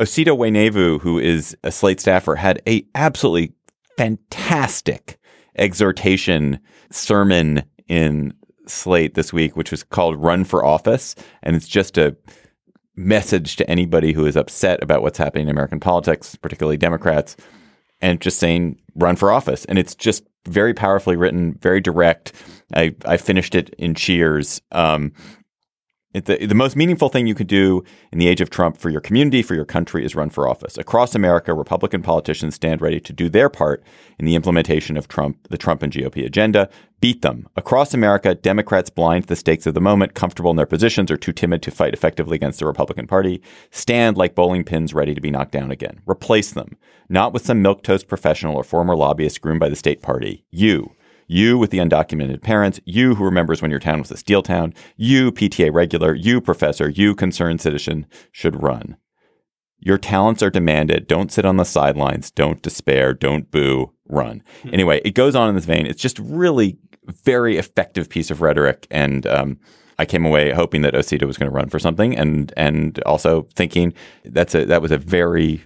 [0.00, 3.52] Osita Nwanevu, who is a Slate staffer, had a absolutely
[3.98, 5.18] fantastic
[5.56, 6.58] exhortation
[6.90, 8.34] sermon in
[8.66, 12.16] Slate this week, which was called "Run for Office," and it's just a
[12.96, 17.36] message to anybody who is upset about what's happening in American politics, particularly Democrats,
[18.00, 19.64] and just saying run for office.
[19.66, 22.32] And it's just very powerfully written, very direct.
[22.74, 24.62] I, I finished it in cheers.
[24.72, 25.12] Um,
[26.14, 29.00] the, the most meaningful thing you could do in the age of Trump for your
[29.00, 30.78] community, for your country, is run for office.
[30.78, 33.82] Across America, Republican politicians stand ready to do their part
[34.18, 36.68] in the implementation of Trump, the Trump and GOP agenda.
[37.00, 37.48] Beat them.
[37.56, 41.16] Across America, Democrats blind to the stakes of the moment, comfortable in their positions, or
[41.16, 43.42] too timid to fight effectively against the Republican Party.
[43.70, 46.00] Stand like bowling pins ready to be knocked down again.
[46.06, 46.76] Replace them,
[47.08, 50.44] not with some milquetoast professional or former lobbyist groomed by the state party.
[50.50, 50.94] You.
[51.26, 54.74] You with the undocumented parents, you who remembers when your town was a steel town,
[54.96, 58.96] you PTA regular, you professor, you concerned citizen should run.
[59.80, 61.06] Your talents are demanded.
[61.06, 62.30] Don't sit on the sidelines.
[62.30, 63.12] Don't despair.
[63.12, 63.92] Don't boo.
[64.06, 64.42] Run.
[64.70, 65.86] Anyway, it goes on in this vein.
[65.86, 66.78] It's just really
[67.24, 69.58] very effective piece of rhetoric, and um,
[69.98, 73.46] I came away hoping that Osita was going to run for something, and and also
[73.54, 73.94] thinking
[74.24, 75.62] that's a that was a very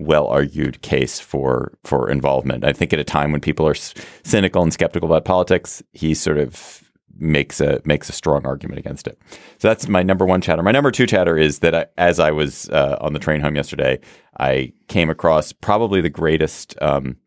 [0.00, 2.64] well argued case for for involvement.
[2.64, 6.38] I think at a time when people are cynical and skeptical about politics, he sort
[6.38, 6.82] of
[7.20, 9.18] makes a makes a strong argument against it.
[9.58, 10.62] So that's my number one chatter.
[10.62, 13.54] My number two chatter is that I, as I was uh, on the train home
[13.54, 14.00] yesterday,
[14.38, 16.80] I came across probably the greatest.
[16.82, 17.18] Um,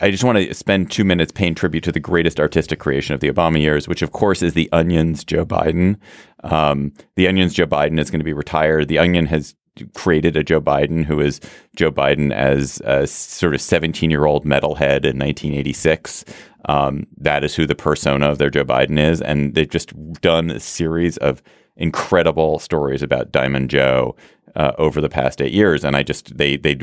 [0.00, 3.20] I just want to spend two minutes paying tribute to the greatest artistic creation of
[3.20, 5.98] the Obama years, which of course is the Onion's Joe Biden.
[6.44, 8.86] Um, the Onion's Joe Biden is going to be retired.
[8.86, 9.56] The Onion has
[9.94, 11.40] created a Joe Biden who is
[11.76, 16.24] Joe Biden as a sort of 17 year old metalhead in 1986.
[16.68, 19.20] Um, that is who the persona of their Joe Biden is.
[19.20, 21.42] And they've just done a series of
[21.76, 24.16] incredible stories about Diamond Joe
[24.56, 25.84] uh, over the past eight years.
[25.84, 26.78] And I just, they, they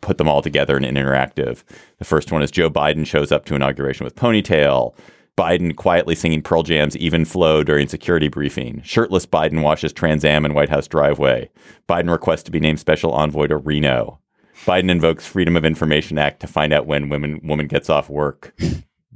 [0.00, 1.64] put them all together in an interactive.
[1.98, 4.94] The first one is Joe Biden shows up to inauguration with ponytail.
[5.36, 8.80] Biden quietly singing Pearl Jam's Even Flow during security briefing.
[8.84, 11.50] Shirtless Biden washes Trans Am in White House driveway.
[11.88, 14.20] Biden requests to be named special envoy to Reno.
[14.64, 18.54] Biden invokes Freedom of Information Act to find out when women woman gets off work.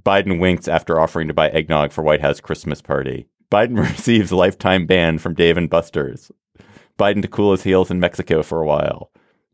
[0.03, 3.29] Biden winks after offering to buy eggnog for White House Christmas party.
[3.51, 6.33] Biden receives lifetime ban from Dave and Buster's.
[6.99, 9.13] Biden to cool his heels in Mexico for a while.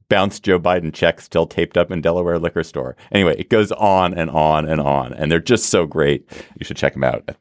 [0.08, 2.96] Bounce Joe Biden checks still taped up in Delaware liquor store.
[3.10, 6.28] Anyway, it goes on and on and on, and they're just so great.
[6.58, 7.36] You should check them out at,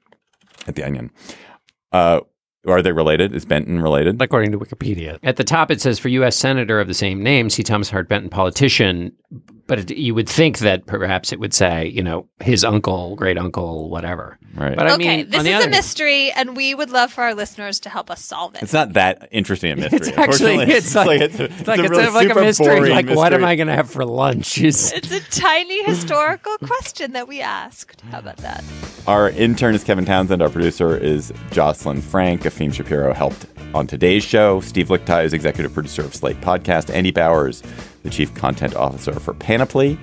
[0.67, 1.11] at the Onion.
[1.91, 2.21] Uh,
[2.67, 3.33] are they related?
[3.35, 4.21] Is Benton related?
[4.21, 5.19] According to Wikipedia.
[5.23, 6.35] At the top, it says for U.S.
[6.37, 9.11] Senator of the same name, see Thomas Hart Benton, politician.
[9.65, 13.37] But it, you would think that perhaps it would say, you know, his uncle, great
[13.37, 14.37] uncle, whatever.
[14.55, 14.75] Right.
[14.75, 16.89] But I okay, mean, this on the is other a hand- mystery, and we would
[16.89, 18.61] love for our listeners to help us solve it.
[18.63, 19.99] It's not that interesting a mystery.
[19.99, 22.65] It's actually, it's like, it's, a- it's like a it's really like a mystery.
[22.75, 23.45] boring Like, what am.
[23.45, 24.57] I going to have for lunch?
[24.61, 28.01] Is It's a tiny historical question that we asked.
[28.11, 28.63] How about that?
[29.07, 30.41] Our intern is Kevin Townsend.
[30.41, 32.45] Our producer is Jocelyn Frank.
[32.53, 34.61] Afim Shapiro helped on today's show.
[34.61, 36.93] Steve Lickteig is executive producer of Slate Podcast.
[36.93, 37.63] Andy Bowers,
[38.03, 39.97] the chief content officer for Panoply.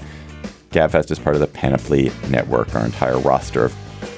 [0.70, 2.74] Gabfest is part of the Panoply network.
[2.74, 3.74] Our entire roster of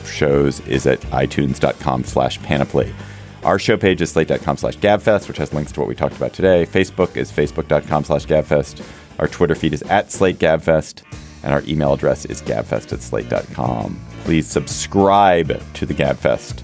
[0.06, 2.94] shows is at itunes.com slash panoply.
[3.42, 6.32] Our show page is slate.com slash gabfest, which has links to what we talked about
[6.32, 6.64] today.
[6.64, 8.84] Facebook is facebook.com slash gabfest.
[9.18, 11.02] Our Twitter feed is at slate gabfest.
[11.42, 14.00] And our email address is gabfest at slate.com.
[14.22, 16.62] Please subscribe to the Gabfest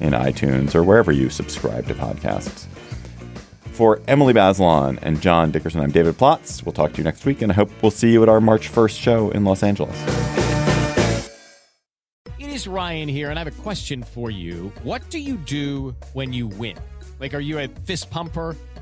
[0.00, 2.66] in iTunes or wherever you subscribe to podcasts.
[3.72, 6.64] For Emily Bazelon and John Dickerson, I'm David Plotz.
[6.64, 8.72] We'll talk to you next week, and I hope we'll see you at our March
[8.72, 9.94] 1st show in Los Angeles.
[12.38, 14.72] It is Ryan here, and I have a question for you.
[14.82, 16.76] What do you do when you win?
[17.20, 18.56] Like, are you a fist pumper?